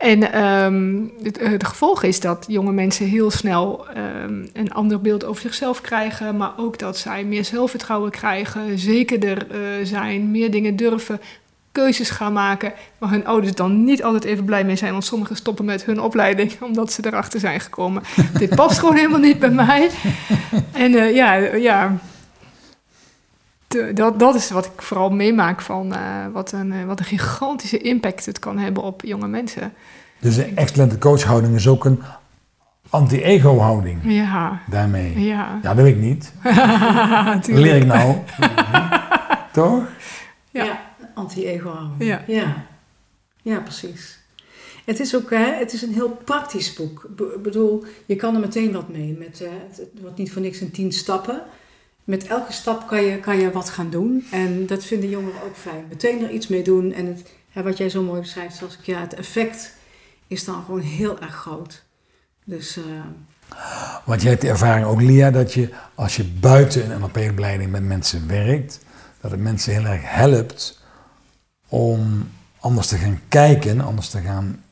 en 0.00 0.44
um, 0.44 1.12
het, 1.22 1.66
gevolg 1.66 2.02
is 2.02 2.20
dat 2.20 2.44
jonge 2.48 2.72
mensen 2.72 3.06
heel 3.06 3.30
snel 3.30 3.86
um, 3.96 4.48
een 4.52 4.72
ander 4.72 5.00
beeld 5.00 5.24
over 5.24 5.42
zichzelf 5.42 5.80
krijgen, 5.80 6.36
maar 6.36 6.52
ook 6.56 6.78
dat 6.78 6.98
zij 6.98 7.24
meer 7.24 7.44
zelfvertrouwen 7.44 8.10
krijgen, 8.10 8.78
zekerder 8.78 9.46
uh, 9.50 9.58
zijn, 9.82 10.30
meer 10.30 10.50
dingen 10.50 10.76
durven, 10.76 11.20
keuzes 11.72 12.10
gaan 12.10 12.32
maken, 12.32 12.72
waar 12.98 13.10
hun 13.10 13.26
ouders 13.26 13.54
dan 13.54 13.84
niet 13.84 14.02
altijd 14.02 14.24
even 14.24 14.44
blij 14.44 14.64
mee 14.64 14.76
zijn, 14.76 14.92
want 14.92 15.04
sommigen 15.04 15.36
stoppen 15.36 15.64
met 15.64 15.84
hun 15.84 16.00
opleiding 16.00 16.52
omdat 16.68 16.92
ze 16.92 17.06
erachter 17.06 17.40
zijn 17.40 17.60
gekomen. 17.60 18.02
Dit 18.38 18.54
past 18.54 18.78
gewoon 18.78 18.96
helemaal 18.96 19.20
niet 19.20 19.38
bij 19.38 19.50
mij. 19.50 19.90
En 20.72 20.92
uh, 20.92 21.14
ja, 21.14 21.34
ja 21.34 21.98
dat, 23.94 24.18
dat 24.18 24.34
is 24.34 24.50
wat 24.50 24.66
ik 24.66 24.82
vooral 24.82 25.10
meemaak 25.10 25.60
van 25.60 25.92
uh, 25.92 26.26
wat, 26.32 26.52
een, 26.52 26.72
uh, 26.72 26.84
wat 26.84 26.98
een 26.98 27.04
gigantische 27.04 27.78
impact 27.78 28.26
het 28.26 28.38
kan 28.38 28.58
hebben 28.58 28.82
op 28.82 29.02
jonge 29.04 29.28
mensen. 29.28 29.72
Dus 30.18 30.36
een 30.36 30.56
excellente 30.56 30.98
coachhouding 30.98 31.54
is 31.54 31.68
ook 31.68 31.84
een 31.84 32.02
anti-ego-houding. 32.90 34.00
Ja. 34.02 34.60
Daarmee. 34.66 35.20
Ja. 35.20 35.58
ja, 35.62 35.74
dat 35.74 35.84
weet 35.84 35.94
ik 35.94 36.00
niet. 36.00 36.32
dat 37.34 37.46
leer 37.46 37.76
ik 37.76 37.86
nou. 37.86 38.16
Toch? 39.52 39.82
Ja, 40.50 40.64
ja 40.64 40.80
anti-ego-houding. 41.14 42.10
Ja. 42.10 42.22
ja. 42.26 42.66
Ja, 43.42 43.58
precies. 43.58 44.18
Het 44.84 45.00
is 45.00 45.16
ook 45.16 45.30
hè, 45.30 45.54
het 45.54 45.72
is 45.72 45.82
een 45.82 45.92
heel 45.92 46.20
praktisch 46.24 46.72
boek. 46.72 47.08
Ik 47.34 47.42
bedoel, 47.42 47.84
je 48.06 48.16
kan 48.16 48.34
er 48.34 48.40
meteen 48.40 48.72
wat 48.72 48.88
mee. 48.88 49.16
Met, 49.18 49.40
uh, 49.40 49.48
het 49.70 49.88
wordt 50.00 50.18
niet 50.18 50.32
voor 50.32 50.42
niks 50.42 50.60
in 50.60 50.70
tien 50.70 50.92
stappen 50.92 51.42
met 52.10 52.26
elke 52.26 52.52
stap 52.52 52.86
kan 52.86 53.02
je, 53.02 53.18
kan 53.18 53.40
je 53.40 53.50
wat 53.50 53.70
gaan 53.70 53.90
doen. 53.90 54.26
En 54.30 54.66
dat 54.66 54.84
vinden 54.84 55.08
jongeren 55.08 55.42
ook 55.42 55.56
fijn. 55.56 55.84
Meteen 55.88 56.22
er 56.22 56.30
iets 56.30 56.48
mee 56.48 56.62
doen. 56.62 56.92
En 56.92 57.06
het, 57.06 57.22
wat 57.64 57.78
jij 57.78 57.88
zo 57.90 58.02
mooi 58.02 58.20
beschrijft, 58.20 58.56
zoals 58.56 58.78
ik, 58.78 58.86
ja, 58.86 59.00
het 59.00 59.14
effect 59.14 59.74
is 60.26 60.44
dan 60.44 60.62
gewoon 60.64 60.80
heel 60.80 61.20
erg 61.20 61.34
groot. 61.34 61.82
Dus... 62.44 62.76
Uh, 62.76 62.84
Want 64.04 64.20
jij 64.22 64.30
hebt 64.30 64.42
de 64.42 64.48
ervaring 64.48 64.86
ook, 64.86 65.00
Lia, 65.00 65.30
dat 65.30 65.52
je 65.52 65.68
als 65.94 66.16
je 66.16 66.24
buiten 66.24 66.90
een 66.90 67.00
NLP-opleiding 67.00 67.70
met 67.70 67.82
mensen 67.82 68.28
werkt, 68.28 68.80
dat 69.20 69.30
het 69.30 69.40
mensen 69.40 69.72
heel 69.72 69.84
erg 69.84 70.02
helpt 70.04 70.80
om 71.68 72.28
anders 72.60 72.86
te 72.86 72.96
gaan 72.96 73.20
kijken, 73.28 73.80
anders 73.80 74.08
te 74.08 74.20
gaan 74.20 74.62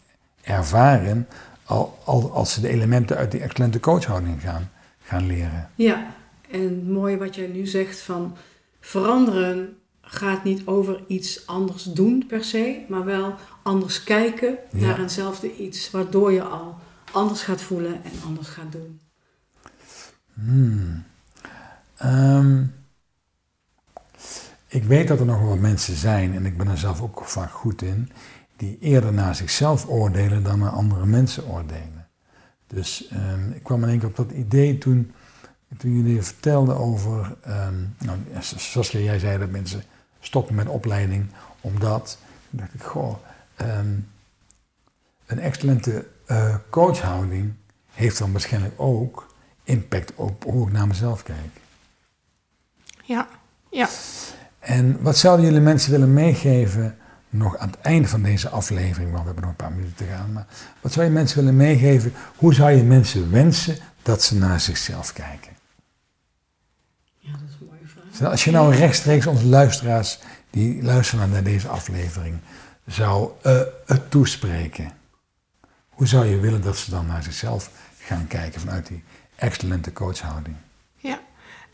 ervaren, 0.43 1.29
al, 1.65 1.99
al, 2.05 2.33
als 2.33 2.53
ze 2.53 2.61
de 2.61 2.69
elementen 2.69 3.17
uit 3.17 3.31
die 3.31 3.41
excellente 3.41 3.81
coachhouding 3.81 4.43
gaan, 4.43 4.71
gaan 5.03 5.27
leren. 5.27 5.71
Ja, 5.75 6.17
en 6.51 6.93
mooi 6.93 7.17
wat 7.17 7.35
jij 7.35 7.47
nu 7.47 7.67
zegt 7.67 8.01
van 8.01 8.37
veranderen 8.81 9.77
gaat 10.01 10.45
niet 10.45 10.67
over 10.67 11.05
iets 11.07 11.47
anders 11.47 11.83
doen 11.83 12.27
per 12.27 12.45
se, 12.45 12.85
maar 12.89 13.05
wel 13.05 13.35
anders 13.63 14.05
kijken 14.05 14.59
naar 14.71 15.01
eenzelfde 15.01 15.57
iets, 15.57 15.91
waardoor 15.91 16.33
je 16.33 16.43
al 16.43 16.79
anders 17.13 17.43
gaat 17.43 17.61
voelen 17.61 17.95
en 18.05 18.13
anders 18.25 18.49
gaat 18.49 18.73
doen. 18.73 19.01
Hmm. 20.35 21.05
Ehm, 21.97 22.65
ik 24.69 24.85
weet 24.85 25.09
dat 25.09 25.21
er 25.21 25.27
nog 25.27 25.41
wel 25.41 25.57
mensen 25.57 25.97
zijn, 25.97 26.35
en 26.35 26.47
ik 26.47 26.57
ben 26.57 26.69
er 26.69 26.79
zelf 26.79 27.03
ook 27.03 27.25
vaak 27.25 27.51
goed 27.51 27.83
in, 27.83 28.13
die 28.57 28.79
eerder 28.81 29.13
naar 29.13 29.35
zichzelf 29.35 29.89
oordelen 29.89 30.43
dan 30.43 30.59
naar 30.59 30.71
andere 30.71 31.07
mensen 31.07 31.47
oordelen. 31.47 32.09
Dus 32.67 33.11
um, 33.13 33.53
ik 33.53 33.63
kwam 33.63 33.83
in 33.83 33.89
één 33.89 33.99
keer 33.99 34.09
op 34.09 34.17
dat 34.17 34.31
idee 34.31 34.79
toen 34.79 35.13
toen 35.77 35.97
jullie 35.97 36.23
vertelden 36.23 36.77
over, 36.77 37.37
um, 37.49 37.95
nou, 37.99 38.19
zoals 38.57 38.91
jij 38.91 39.19
zei, 39.19 39.39
dat 39.39 39.51
mensen 39.51 39.83
stoppen 40.21 40.55
met 40.55 40.69
opleiding 40.69 41.27
omdat, 41.61 42.19
toen 42.51 42.59
dacht 42.59 42.75
ik, 42.75 42.83
goh, 42.83 43.17
um, 43.61 44.09
een 45.27 45.39
excellente 45.39 46.07
uh, 46.27 46.55
coachhouding 46.71 47.53
heeft 47.93 48.19
dan 48.19 48.33
waarschijnlijk 48.33 48.75
ook 48.77 49.35
impact 49.65 50.15
op 50.15 50.45
hoe 50.45 50.67
ik 50.67 50.73
naar 50.73 50.87
mezelf 50.87 51.23
kijk. 51.23 51.61
Ja, 53.05 53.29
ja. 53.71 53.89
En 54.59 55.03
wat 55.03 55.17
zouden 55.17 55.47
jullie 55.47 55.61
mensen 55.61 55.91
willen 55.91 56.13
meegeven, 56.13 56.99
nog 57.29 57.57
aan 57.57 57.71
het 57.71 57.81
einde 57.81 58.09
van 58.09 58.23
deze 58.23 58.49
aflevering, 58.49 59.11
want 59.11 59.21
we 59.21 59.27
hebben 59.27 59.43
nog 59.43 59.51
een 59.51 59.67
paar 59.67 59.73
minuten 59.73 59.95
te 59.95 60.05
gaan, 60.05 60.33
maar 60.33 60.47
wat 60.81 60.93
zou 60.93 61.07
je 61.07 61.13
mensen 61.13 61.39
willen 61.39 61.57
meegeven? 61.57 62.13
Hoe 62.37 62.55
zou 62.55 62.71
je 62.71 62.83
mensen 62.83 63.31
wensen 63.31 63.77
dat 64.03 64.23
ze 64.23 64.37
naar 64.37 64.61
zichzelf 64.61 65.13
kijken? 65.13 65.58
Als 68.23 68.45
je 68.45 68.51
nou 68.51 68.75
rechtstreeks 68.75 69.27
onze 69.27 69.47
luisteraars 69.47 70.19
die 70.51 70.83
luisteren 70.83 71.31
naar 71.31 71.43
deze 71.43 71.69
aflevering 71.69 72.39
zou 72.87 73.31
uh, 73.47 73.61
het 73.87 74.11
toespreken, 74.11 74.93
hoe 75.89 76.07
zou 76.07 76.27
je 76.27 76.41
willen 76.41 76.63
dat 76.63 76.77
ze 76.77 76.91
dan 76.91 77.07
naar 77.07 77.23
zichzelf 77.23 77.71
gaan 77.99 78.27
kijken 78.27 78.61
vanuit 78.61 78.87
die 78.87 79.03
excellente 79.35 79.93
coachhouding? 79.93 80.57
Ja, 80.97 81.21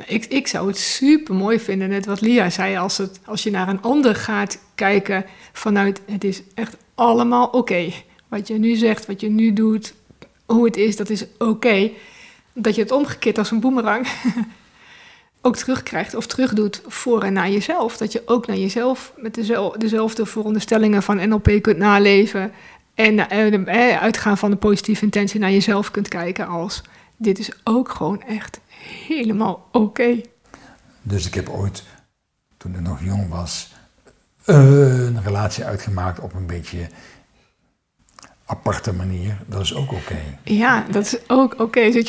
ik, 0.07 0.25
ik 0.25 0.47
zou 0.47 0.67
het 0.69 0.79
super 0.79 1.35
mooi 1.35 1.61
vinden, 1.61 1.89
net 1.89 2.07
wat 2.07 2.21
Lia 2.21 2.51
zei, 2.51 2.77
als, 2.77 2.99
het, 2.99 3.21
als 3.25 3.43
je 3.43 3.51
naar 3.51 3.69
een 3.69 3.83
ander 3.83 4.15
gaat 4.15 4.59
kijken 4.75 5.25
vanuit 5.53 6.01
het 6.07 6.25
is 6.25 6.43
echt 6.55 6.77
allemaal 6.95 7.47
oké. 7.47 7.93
Wat 8.29 8.49
je 8.49 8.59
nu 8.59 8.75
zegt, 8.75 9.07
wat 9.07 9.21
je 9.21 9.31
nu 9.31 9.53
doet, 9.53 9.95
hoe 10.47 10.65
het 10.65 10.77
is, 10.77 10.97
dat 10.97 11.11
is 11.11 11.25
oké. 11.39 11.91
Dat 12.53 12.75
je 12.75 12.83
het 12.83 12.93
omgekeerd 12.93 13.39
als 13.39 13.51
een 13.51 13.61
boemerang 13.61 14.07
ook 15.45 15.57
terugkrijgt 15.57 16.15
of 16.15 16.27
terugdoet 16.27 16.83
voor 16.87 17.23
en 17.23 17.33
naar 17.33 17.51
jezelf. 17.51 17.97
Dat 17.97 18.13
je 18.13 18.23
ook 18.27 18.47
naar 18.47 18.57
jezelf 18.57 19.13
met 19.17 19.35
dezelfde 19.79 20.27
veronderstellingen 20.27 21.03
van 21.03 21.29
NLP 21.29 21.63
kunt 21.63 21.79
naleven. 21.79 22.53
En 22.95 23.29
eh, 23.29 24.03
uitgaan 24.03 24.39
van 24.39 24.51
de 24.51 24.57
positieve 24.57 25.05
intentie 25.05 25.41
naar 25.41 25.51
jezelf 25.51 25.91
kunt 25.91 26.09
kijken 26.09 26.47
als 26.47 26.83
dit 27.17 27.39
is 27.39 27.51
ook 27.65 27.89
gewoon 27.89 28.23
echt 28.23 28.61
helemaal 29.07 29.69
oké. 29.73 30.21
Dus 31.03 31.27
ik 31.27 31.35
heb 31.35 31.49
ooit, 31.49 31.83
toen 32.57 32.75
ik 32.75 32.81
nog 32.81 33.05
jong 33.05 33.29
was, 33.29 33.73
een 34.45 35.23
relatie 35.23 35.65
uitgemaakt 35.65 36.21
op 36.21 36.35
een 36.35 36.47
beetje 36.47 36.89
aparte 38.47 38.93
manier, 38.93 39.37
dat 39.47 39.61
is 39.61 39.75
ook 39.75 39.93
oké. 39.93 40.19
Ja, 40.45 40.85
dat 40.91 41.07
is 41.07 41.17
ook 41.27 41.53
oké. 41.53 41.63
Okay. 41.63 42.05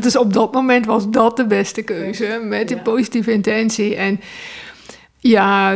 Dus 0.00 0.16
op 0.16 0.32
dat 0.32 0.52
moment 0.52 0.86
was 0.86 1.10
dat 1.10 1.36
de 1.36 1.46
beste 1.46 1.82
keuze, 1.82 2.40
met 2.44 2.68
die 2.68 2.78
positieve 2.78 3.32
intentie. 3.32 3.96
En 3.96 4.20
ja, 5.18 5.72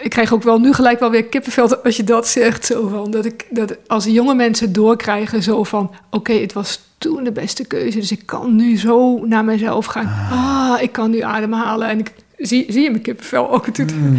ik 0.00 0.10
krijg 0.10 0.32
ook 0.32 0.42
wel 0.42 0.58
nu 0.58 0.72
gelijk 0.72 1.00
wel 1.00 1.10
weer 1.10 1.24
kippenvel 1.24 1.76
als 1.76 1.96
je 1.96 2.04
dat 2.04 2.28
zegt. 2.28 2.66
Zo 2.66 2.88
van, 2.88 3.10
dat, 3.10 3.24
ik, 3.24 3.46
dat 3.50 3.76
als 3.86 4.04
jonge 4.04 4.34
mensen 4.34 4.72
doorkrijgen 4.72 5.42
zo 5.42 5.64
van... 5.64 5.94
oké, 6.10 6.32
het 6.32 6.52
was 6.52 6.80
toen 6.98 7.24
de 7.24 7.32
beste 7.32 7.66
keuze, 7.66 7.98
dus 7.98 8.12
ik 8.12 8.26
kan 8.26 8.56
nu 8.56 8.78
zo 8.78 9.26
naar 9.26 9.44
mezelf 9.44 9.86
gaan. 9.86 10.06
Ah, 10.06 10.70
ah 10.70 10.82
ik 10.82 10.92
kan 10.92 11.10
nu 11.10 11.20
ademhalen 11.20 11.88
en 11.88 11.98
ik 11.98 12.12
zie, 12.36 12.72
zie 12.72 12.82
je 12.82 12.90
mijn 12.90 13.02
kippenvel 13.02 13.50
ook. 13.50 13.78
Mm. 13.78 14.18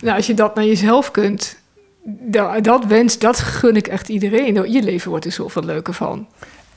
Nou, 0.00 0.16
als 0.16 0.26
je 0.26 0.34
dat 0.34 0.54
naar 0.54 0.64
jezelf 0.64 1.10
kunt 1.10 1.60
dat, 2.04 2.64
dat 2.64 2.84
wens, 2.84 3.18
dat 3.18 3.38
gun 3.38 3.76
ik 3.76 3.86
echt 3.86 4.08
iedereen. 4.08 4.72
Je 4.72 4.82
leven 4.82 5.10
wordt 5.10 5.24
er 5.24 5.32
zoveel 5.32 5.64
leuker 5.64 5.94
van. 5.94 6.28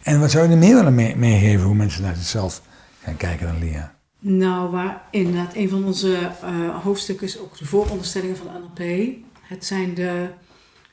En 0.03 0.19
wat 0.19 0.31
zou 0.31 0.45
je 0.45 0.51
er 0.51 0.57
meer 0.57 0.75
willen 0.75 1.19
meegeven 1.19 1.65
hoe 1.65 1.75
mensen 1.75 2.01
naar 2.01 2.15
zichzelf 2.15 2.61
gaan 3.01 3.17
kijken 3.17 3.47
dan 3.47 3.59
Lia? 3.59 3.95
Nou, 4.19 4.71
waar 4.71 5.01
inderdaad 5.11 5.55
een 5.55 5.69
van 5.69 5.85
onze 5.85 6.17
uh, 6.43 6.83
hoofdstukken 6.83 7.27
is 7.27 7.39
ook 7.39 7.57
de 7.57 7.65
vooronderstellingen 7.65 8.37
van 8.37 8.47
NLP. 8.47 9.13
Het 9.41 9.65
zijn 9.65 9.93
de 9.93 10.27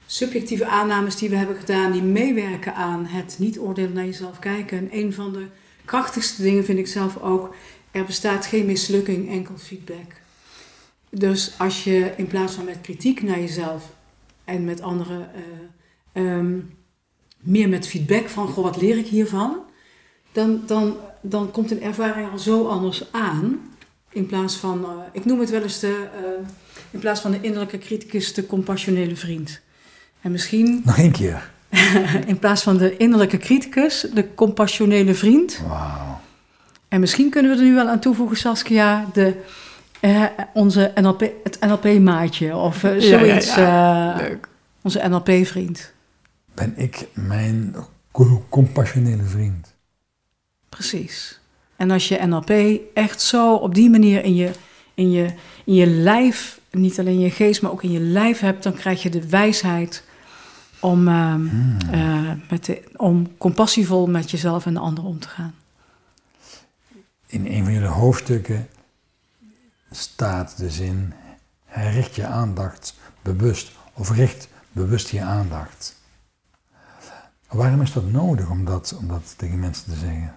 subjectieve 0.06 0.66
aannames 0.66 1.16
die 1.16 1.28
we 1.28 1.36
hebben 1.36 1.56
gedaan 1.56 1.92
die 1.92 2.02
meewerken 2.02 2.74
aan 2.74 3.06
het 3.06 3.36
niet 3.38 3.58
oordelen 3.58 3.92
naar 3.92 4.04
jezelf 4.04 4.38
kijken. 4.38 4.78
En 4.78 4.88
een 4.90 5.12
van 5.12 5.32
de 5.32 5.46
krachtigste 5.84 6.42
dingen 6.42 6.64
vind 6.64 6.78
ik 6.78 6.86
zelf 6.86 7.18
ook, 7.22 7.54
er 7.90 8.04
bestaat 8.04 8.46
geen 8.46 8.66
mislukking, 8.66 9.30
enkel 9.30 9.54
feedback. 9.56 10.20
Dus 11.10 11.54
als 11.58 11.84
je 11.84 12.12
in 12.16 12.26
plaats 12.26 12.54
van 12.54 12.64
met 12.64 12.80
kritiek 12.80 13.22
naar 13.22 13.40
jezelf 13.40 13.82
en 14.52 14.64
met 14.64 14.82
anderen 14.82 15.30
uh, 16.14 16.36
um, 16.36 16.70
meer 17.38 17.68
met 17.68 17.88
feedback 17.88 18.28
van, 18.28 18.48
goh, 18.48 18.64
wat 18.64 18.80
leer 18.80 18.98
ik 18.98 19.06
hiervan? 19.06 19.56
Dan, 20.32 20.62
dan, 20.66 20.96
dan 21.20 21.50
komt 21.50 21.70
een 21.70 21.82
ervaring 21.82 22.30
al 22.30 22.38
zo 22.38 22.66
anders 22.66 23.12
aan. 23.12 23.60
In 24.10 24.26
plaats 24.26 24.56
van, 24.56 24.80
uh, 24.80 24.88
ik 25.12 25.24
noem 25.24 25.40
het 25.40 25.50
wel 25.50 25.62
eens 25.62 25.78
de, 25.78 26.08
uh, 26.20 26.46
in 26.90 26.98
plaats 26.98 27.20
van 27.20 27.30
de 27.30 27.40
innerlijke 27.40 27.78
criticus, 27.78 28.34
de 28.34 28.46
compassionele 28.46 29.16
vriend. 29.16 29.60
En 30.20 30.32
misschien... 30.32 30.80
Nog 30.84 30.98
één 30.98 31.12
keer. 31.12 31.50
in 32.26 32.38
plaats 32.38 32.62
van 32.62 32.76
de 32.76 32.96
innerlijke 32.96 33.38
criticus, 33.38 34.06
de 34.14 34.34
compassionele 34.34 35.14
vriend. 35.14 35.62
Wauw. 35.68 36.20
En 36.88 37.00
misschien 37.00 37.30
kunnen 37.30 37.50
we 37.50 37.56
er 37.56 37.64
nu 37.64 37.74
wel 37.74 37.88
aan 37.88 38.00
toevoegen, 38.00 38.36
Saskia, 38.36 39.08
de 39.12 39.34
Eh, 40.02 40.24
onze 40.54 40.92
NLP, 40.94 41.20
het 41.44 41.58
NLP-maatje 41.60 42.56
of 42.56 42.84
eh, 42.84 43.00
Ja, 43.00 43.18
ja, 43.18 43.18
zoiets. 43.18 43.54
ja. 43.54 44.20
eh, 44.20 44.28
Leuk. 44.28 44.48
onze 44.82 45.00
NLP-vriend. 45.08 45.92
Ben 46.54 46.72
ik 46.76 47.06
mijn 47.14 47.74
co- 48.12 48.44
compassionele 48.48 49.22
vriend? 49.22 49.74
Precies. 50.68 51.40
En 51.76 51.90
als 51.90 52.08
je 52.08 52.18
NLP 52.26 52.50
echt 52.94 53.20
zo 53.20 53.54
op 53.54 53.74
die 53.74 53.90
manier 53.90 54.24
in 54.24 54.34
je, 54.34 54.50
in 54.94 55.10
je, 55.10 55.26
in 55.64 55.74
je 55.74 55.86
lijf, 55.86 56.60
niet 56.70 56.98
alleen 56.98 57.14
in 57.14 57.20
je 57.20 57.30
geest, 57.30 57.62
maar 57.62 57.70
ook 57.70 57.82
in 57.82 57.90
je 57.92 58.00
lijf 58.00 58.40
hebt, 58.40 58.62
dan 58.62 58.72
krijg 58.74 59.02
je 59.02 59.10
de 59.10 59.28
wijsheid 59.28 60.04
om, 60.80 61.08
ehm, 61.08 61.46
eh, 61.90 62.30
met 62.50 62.64
de, 62.64 62.82
om 62.96 63.36
compassievol 63.38 64.06
met 64.06 64.30
jezelf 64.30 64.66
en 64.66 64.74
de 64.74 64.80
ander 64.80 65.04
om 65.04 65.18
te 65.18 65.28
gaan. 65.28 65.54
In 67.26 67.46
een 67.46 67.64
van 67.64 67.72
jullie 67.72 67.88
hoofdstukken 67.88 68.68
staat 69.92 70.56
de 70.56 70.70
zin: 70.70 71.12
richt 71.66 72.14
je 72.14 72.26
aandacht 72.26 72.94
bewust 73.22 73.72
of 73.92 74.10
richt 74.10 74.48
bewust 74.72 75.08
je 75.08 75.22
aandacht. 75.22 76.00
Waarom 77.48 77.80
is 77.80 77.92
dat 77.92 78.10
nodig 78.10 78.50
om 78.50 78.64
dat, 78.64 78.96
om 78.98 79.08
dat 79.08 79.34
tegen 79.36 79.58
mensen 79.58 79.84
te 79.84 79.98
zeggen? 79.98 80.34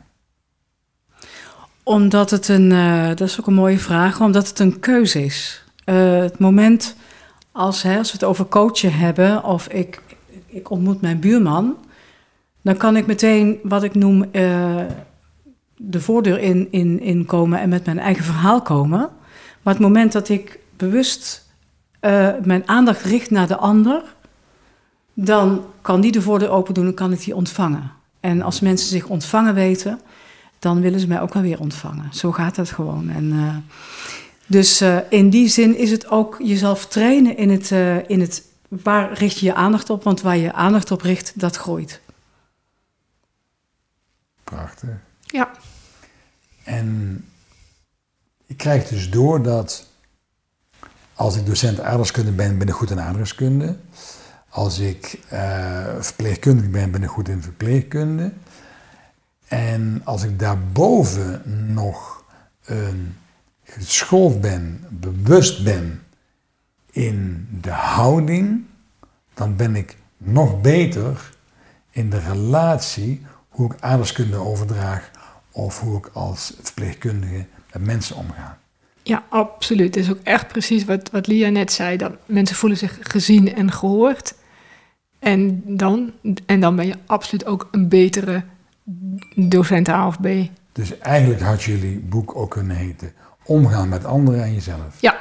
Omdat 1.83 2.29
het 2.29 2.47
een, 2.47 2.71
eh, 2.71 3.07
dat 3.07 3.21
is 3.21 3.39
ook 3.39 3.47
een 3.47 3.53
mooie 3.53 3.79
vraag, 3.79 4.21
omdat 4.21 4.47
het 4.47 4.59
een 4.59 4.79
keuze 4.79 5.23
is. 5.23 5.63
Eh, 5.83 6.19
het 6.19 6.39
moment 6.39 6.95
als, 7.51 7.81
hè, 7.81 7.97
als 7.97 8.11
we 8.11 8.17
het 8.17 8.27
over 8.27 8.45
coachen 8.45 8.93
hebben, 8.93 9.43
of 9.43 9.67
ik, 9.67 10.01
ik 10.45 10.69
ontmoet 10.69 11.01
mijn 11.01 11.19
buurman, 11.19 11.75
dan 12.61 12.77
kan 12.77 12.97
ik 12.97 13.05
meteen 13.05 13.59
wat 13.63 13.83
ik 13.83 13.93
noem 13.93 14.23
eh, 14.23 14.81
de 15.77 16.01
voordeur 16.01 16.39
in, 16.39 16.67
in, 16.71 16.99
in 16.99 17.27
en 17.27 17.69
met 17.69 17.85
mijn 17.85 17.99
eigen 17.99 18.23
verhaal 18.23 18.61
komen. 18.61 19.09
Maar 19.65 19.73
het 19.73 19.83
moment 19.83 20.11
dat 20.11 20.29
ik 20.29 20.59
bewust 20.75 21.45
eh, 21.99 22.29
mijn 22.43 22.67
aandacht 22.67 23.01
richt 23.01 23.29
naar 23.29 23.47
de 23.47 23.57
ander, 23.57 24.03
dan 25.13 25.65
kan 25.81 26.01
die 26.01 26.11
de 26.11 26.21
voordeur 26.21 26.49
open 26.49 26.73
doen 26.73 26.85
en 26.85 26.93
kan 26.93 27.11
ik 27.11 27.23
die 27.23 27.35
ontvangen. 27.35 27.91
En 28.19 28.41
als 28.41 28.59
mensen 28.59 28.87
zich 28.87 29.07
ontvangen 29.07 29.53
weten, 29.53 29.99
dan 30.59 30.81
willen 30.81 30.99
ze 30.99 31.07
mij 31.07 31.21
ook 31.21 31.33
wel 31.33 31.43
weer 31.43 31.59
ontvangen. 31.59 32.13
Zo 32.13 32.31
gaat 32.31 32.55
dat 32.55 32.69
gewoon. 32.69 33.09
En, 33.09 33.31
eh, 33.31 33.55
dus 34.45 34.81
eh, 34.81 34.97
in 35.09 35.29
die 35.29 35.47
zin 35.47 35.77
is 35.77 35.91
het 35.91 36.07
ook 36.09 36.37
jezelf 36.43 36.85
trainen 36.87 37.37
in 37.37 37.49
het, 37.49 37.71
eh, 37.71 38.09
in 38.09 38.19
het 38.21 38.43
waar 38.67 39.13
richt 39.13 39.39
je 39.39 39.45
je 39.45 39.53
aandacht 39.53 39.89
op, 39.89 40.03
want 40.03 40.21
waar 40.21 40.37
je 40.37 40.53
aandacht 40.53 40.91
op 40.91 41.01
richt, 41.01 41.39
dat 41.39 41.55
groeit. 41.55 42.01
Prachtig. 44.43 44.89
Ja. 45.21 45.51
En 46.63 47.19
ik 48.55 48.61
krijg 48.61 48.87
dus 48.87 49.09
door 49.09 49.41
dat 49.41 49.87
als 51.13 51.35
ik 51.35 51.45
docent 51.45 51.79
aardrijkskunde 51.79 52.31
ben, 52.31 52.57
ben 52.57 52.67
ik 52.67 52.73
goed 52.73 52.91
in 52.91 52.99
aardrijkskunde. 52.99 53.77
Als 54.49 54.79
ik 54.79 55.19
eh, 55.29 55.85
verpleegkundige 55.99 56.69
ben, 56.69 56.91
ben 56.91 57.03
ik 57.03 57.09
goed 57.09 57.29
in 57.29 57.41
verpleegkunde. 57.41 58.33
En 59.47 60.01
als 60.03 60.23
ik 60.23 60.39
daarboven 60.39 61.41
nog 61.73 62.23
geschoold 63.63 64.41
ben, 64.41 64.85
bewust 64.89 65.63
ben 65.63 66.03
in 66.91 67.47
de 67.61 67.71
houding, 67.71 68.65
dan 69.33 69.55
ben 69.55 69.75
ik 69.75 69.97
nog 70.17 70.61
beter 70.61 71.31
in 71.89 72.09
de 72.09 72.19
relatie 72.19 73.25
hoe 73.49 73.73
ik 73.73 73.81
aardrijkskunde 73.81 74.37
overdraag 74.37 75.11
of 75.51 75.79
hoe 75.79 75.97
ik 75.97 76.09
als 76.13 76.53
verpleegkundige 76.61 77.45
met 77.75 77.85
mensen 77.85 78.15
omga. 78.15 78.57
Ja, 79.03 79.23
absoluut. 79.29 79.95
Het 79.95 80.03
is 80.03 80.11
ook 80.11 80.19
echt 80.23 80.47
precies 80.47 80.85
wat, 80.85 81.09
wat 81.11 81.27
Lia 81.27 81.49
net 81.49 81.71
zei. 81.71 81.97
Dat 81.97 82.11
mensen 82.25 82.55
voelen 82.55 82.77
zich 82.77 82.97
gezien 83.01 83.55
en 83.55 83.71
gehoord. 83.71 84.35
En 85.19 85.61
dan, 85.65 86.11
en 86.45 86.59
dan 86.59 86.75
ben 86.75 86.87
je 86.87 86.95
absoluut 87.05 87.45
ook 87.45 87.67
een 87.71 87.89
betere 87.89 88.43
docent 89.35 89.89
A 89.89 90.07
of 90.07 90.19
B. 90.21 90.27
Dus 90.71 90.97
eigenlijk 90.99 91.41
had 91.41 91.63
jullie 91.63 91.99
boek 91.99 92.35
ook 92.35 92.51
kunnen 92.51 92.75
heten 92.75 93.13
Omgaan 93.45 93.89
met 93.89 94.05
anderen 94.05 94.43
en 94.43 94.53
jezelf. 94.53 95.01
Ja, 95.01 95.19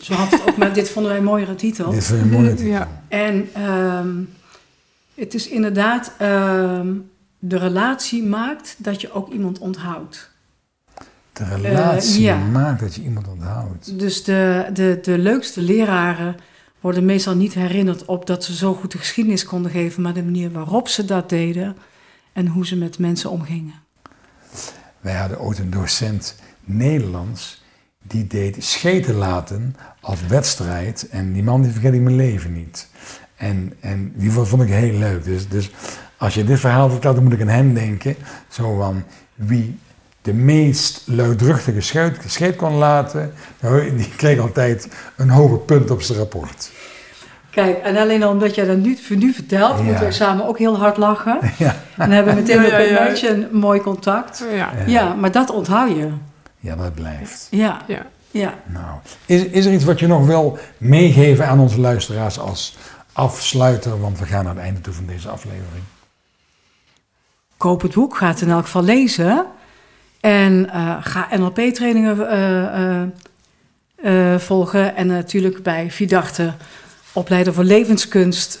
Zo 0.00 0.14
had 0.14 0.30
het 0.30 0.48
ook, 0.48 0.56
maar 0.56 0.72
dit 0.72 0.90
vonden 0.90 1.10
wij 1.10 1.20
een 1.20 1.26
mooiere 1.26 1.54
titel. 1.54 1.90
Dit 1.90 2.10
een 2.10 2.30
mooie 2.30 2.54
titel. 2.54 2.66
Ja. 2.66 2.88
En 3.08 3.48
ehm, 3.52 4.08
het 5.14 5.34
is 5.34 5.48
inderdaad, 5.48 6.12
ehm, 6.18 6.88
de 7.38 7.58
relatie 7.58 8.22
maakt 8.22 8.74
dat 8.78 9.00
je 9.00 9.12
ook 9.12 9.28
iemand 9.28 9.58
onthoudt. 9.58 10.31
De 11.32 11.44
relatie 11.44 12.14
Eh, 12.18 12.22
ja. 12.24 12.36
maakt 12.36 12.80
dat 12.80 12.94
je 12.94 13.02
iemand 13.02 13.28
onthoudt. 13.28 13.98
Dus 13.98 14.24
de, 14.24 14.66
de, 14.72 14.98
de 15.02 15.18
leukste 15.18 15.60
leraren 15.60 16.36
worden 16.80 17.04
meestal 17.04 17.34
niet 17.36 17.54
herinnerd 17.54 18.04
op 18.04 18.26
dat 18.26 18.44
ze 18.44 18.54
zo 18.56 18.74
goed 18.74 18.92
de 18.92 18.98
geschiedenis 18.98 19.44
konden 19.44 19.70
geven, 19.70 20.02
maar 20.02 20.14
de 20.14 20.22
manier 20.22 20.52
waarop 20.52 20.88
ze 20.88 21.04
dat 21.04 21.28
deden 21.28 21.76
en 22.32 22.46
hoe 22.46 22.66
ze 22.66 22.76
met 22.76 22.98
mensen 22.98 23.30
omgingen. 23.30 23.74
Wij 25.00 25.14
hadden 25.14 25.40
ooit 25.40 25.58
een 25.58 25.70
docent 25.70 26.36
Nederlands 26.64 27.62
die 28.02 28.26
deed 28.26 28.64
scheten 28.64 29.14
laten 29.14 29.76
als 30.00 30.26
wedstrijd. 30.26 31.08
En 31.10 31.32
die 31.32 31.42
man 31.42 31.62
die 31.62 31.72
vergeet 31.72 31.94
ik 31.94 32.00
mijn 32.00 32.16
leven 32.16 32.52
niet. 32.52 32.88
En, 33.36 33.72
en 33.80 34.12
die 34.16 34.30
vond 34.30 34.48
vond 34.48 34.62
ik 34.62 34.68
heel 34.68 34.98
leuk. 34.98 35.24
Dus, 35.24 35.48
dus 35.48 35.70
als 36.16 36.34
je 36.34 36.44
dit 36.44 36.60
verhaal 36.60 36.90
vertelt, 36.90 37.14
dan 37.14 37.24
moet 37.24 37.32
ik 37.32 37.40
aan 37.40 37.48
hem 37.48 37.74
denken. 37.74 38.16
Zo 38.48 38.76
van 38.76 39.02
wie 39.34 39.78
de 40.22 40.32
meest 40.32 41.02
luidruchtige 41.06 41.80
scheet 42.26 42.56
kon 42.56 42.74
laten, 42.74 43.32
nou, 43.60 43.96
die 43.96 44.08
kreeg 44.16 44.38
altijd 44.38 44.88
een 45.16 45.30
hoger 45.30 45.58
punt 45.58 45.90
op 45.90 46.02
zijn 46.02 46.18
rapport. 46.18 46.70
Kijk, 47.50 47.78
en 47.78 47.96
alleen 47.96 48.22
al 48.22 48.30
omdat 48.30 48.54
jij 48.54 48.64
dat 48.64 48.76
nu, 48.76 48.98
nu 49.08 49.32
vertelt, 49.32 49.76
Ja. 49.78 49.82
moeten 49.82 50.04
we 50.06 50.12
samen 50.12 50.46
ook 50.46 50.58
heel 50.58 50.78
hard 50.78 50.96
lachen. 50.96 51.38
Ja, 51.58 51.76
En 51.96 52.10
hebben 52.10 52.34
meteen 52.34 52.62
Ja, 52.62 52.80
een 52.80 53.08
beetje 53.08 53.28
een 53.28 53.48
mooi 53.52 53.80
contact. 53.80 54.44
Ja, 54.54 54.72
Ja, 54.86 55.14
maar 55.14 55.32
dat 55.32 55.50
onthoud 55.50 55.96
je. 55.96 56.08
ja 56.58 56.76
dat 56.76 56.94
blijft. 56.94 57.46
Ja, 57.50 57.80
ja. 57.86 58.06
ja. 58.30 58.54
Nou, 58.66 58.86
is, 59.26 59.44
is 59.44 59.66
er 59.66 59.72
iets 59.72 59.84
wat 59.84 59.98
je 59.98 60.06
nog 60.06 60.26
wil 60.26 60.58
meegeven 60.78 61.46
aan 61.46 61.58
onze 61.60 61.80
luisteraars 61.80 62.38
als 62.38 62.76
afsluiter? 63.12 64.00
Want 64.00 64.18
we 64.18 64.24
gaan 64.26 64.44
naar 64.44 64.54
het 64.54 64.62
einde 64.64 64.80
toe 64.80 64.92
van 64.94 65.06
deze 65.06 65.28
aflevering. 65.28 65.82
koop 67.56 67.82
het 67.82 67.94
boek, 67.94 68.16
ga 68.16 68.26
het 68.28 68.40
in 68.40 68.50
elk 68.50 68.64
geval 68.64 68.82
lezen. 68.82 69.46
En 70.22 70.70
eh, 70.70 70.96
ga 71.00 71.28
NLP-trainingen 71.36 72.28
eh, 72.30 73.00
eh, 73.00 73.08
eh, 74.32 74.38
volgen. 74.40 74.96
En 74.96 75.06
natuurlijk 75.06 75.62
bij 75.62 75.90
Vidarte 75.90 76.52
opleiden 77.12 77.54
voor 77.54 77.64
levenskunst. 77.64 78.60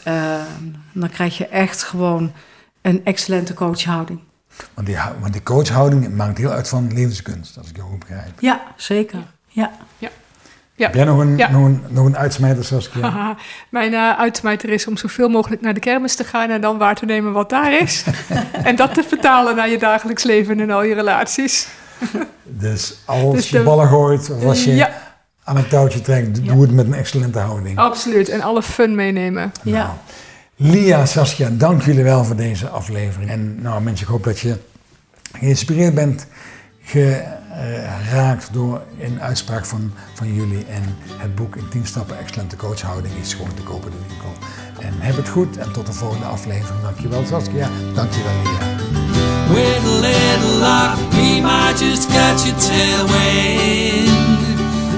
Dan 0.92 1.08
krijg 1.10 1.38
je 1.38 1.46
echt 1.46 1.82
gewoon 1.82 2.32
een 2.80 3.04
excellente 3.04 3.54
coachhouding. 3.54 4.20
Want 4.74 4.86
die, 4.86 4.96
hou- 4.96 5.14
want 5.20 5.32
die 5.32 5.42
coachhouding 5.42 6.14
maakt 6.16 6.38
heel 6.38 6.50
uit 6.50 6.68
van 6.68 6.92
levenskunst, 6.92 7.58
als 7.58 7.68
ik 7.68 7.76
jou 7.76 7.88
goed 7.88 7.98
begrijp. 7.98 8.40
Ja, 8.40 8.62
zeker. 8.76 9.18
Ja. 9.48 9.70
Ja. 9.98 10.08
Heb 10.86 10.94
jij 10.94 11.04
nog 11.04 11.18
een, 11.18 11.36
Ja. 11.36 11.50
nog 11.50 11.64
een, 11.64 11.82
nog 11.88 12.06
een 12.06 12.16
uitsmijter, 12.16 12.64
Saskia? 12.64 13.00
Haha. 13.10 13.36
Mijn 13.68 13.92
uh, 13.92 14.18
uitsmijter 14.18 14.68
is 14.70 14.86
om 14.86 14.96
zoveel 14.96 15.28
mogelijk 15.28 15.62
naar 15.62 15.74
de 15.74 15.80
kermis 15.80 16.14
te 16.16 16.24
gaan 16.24 16.50
en 16.50 16.60
dan 16.60 16.78
waar 16.78 16.94
te 16.94 17.04
nemen 17.04 17.32
wat 17.32 17.50
daar 17.50 17.80
is. 17.80 18.04
en 18.64 18.76
dat 18.76 18.94
te 18.94 19.02
vertalen 19.08 19.56
naar 19.56 19.68
je 19.68 19.78
dagelijks 19.78 20.22
leven 20.22 20.60
en 20.60 20.70
al 20.70 20.82
je 20.82 20.94
relaties. 20.94 21.66
Dus 22.44 22.94
als 23.04 23.34
Dus 23.34 23.48
je 23.48 23.58
de- 23.58 23.64
ballen 23.64 23.88
gooit 23.88 24.30
of 24.30 24.44
als 24.44 24.64
je 24.64 24.74
Ja, 24.74 24.90
aan 25.44 25.56
een 25.56 25.68
touwtje 25.68 26.00
trekt, 26.00 26.34
doe 26.44 26.54
Ja. 26.54 26.60
het 26.60 26.72
met 26.72 26.86
een 26.86 26.94
excellente 26.94 27.38
houding. 27.38 27.78
absoluut. 27.78 28.28
En 28.28 28.40
alle 28.42 28.62
fun 28.62 28.94
meenemen. 28.94 29.52
ja. 29.62 29.96
Lia, 30.56 31.06
Saskia, 31.06 31.48
dank 31.52 31.82
jullie 31.82 32.02
wel 32.04 32.24
voor 32.24 32.36
deze 32.36 32.68
aflevering. 32.68 33.30
En 33.30 33.62
nou 33.62 33.82
mensen, 33.82 34.06
ik 34.06 34.12
hoop 34.12 34.24
dat 34.24 34.38
je 34.40 34.56
geïnspireerd 35.38 35.94
bent, 35.94 36.26
geraakt 37.52 38.48
door 38.52 38.82
een 39.00 39.20
uitspraak 39.20 39.64
van, 39.64 39.92
van 40.14 40.34
jullie. 40.34 40.64
En 40.64 40.82
het 41.16 41.34
boek 41.34 41.56
in 41.56 41.68
10 41.68 41.86
stappen 41.86 42.18
excellente 42.18 42.56
coachhouding 42.56 43.14
is 43.20 43.34
gewoon 43.34 43.54
te 43.54 43.62
kopen 43.62 43.92
in 43.92 43.98
de 43.98 44.04
winkel. 44.08 44.32
En 44.80 44.94
heb 44.98 45.16
het 45.16 45.28
goed 45.28 45.56
en 45.56 45.72
tot 45.72 45.86
de 45.86 45.92
volgende 45.92 46.24
aflevering. 46.24 46.82
Dankjewel 46.82 47.26
Saskia, 47.26 47.68
dankjewel 47.94 48.32
Lia. 48.42 48.70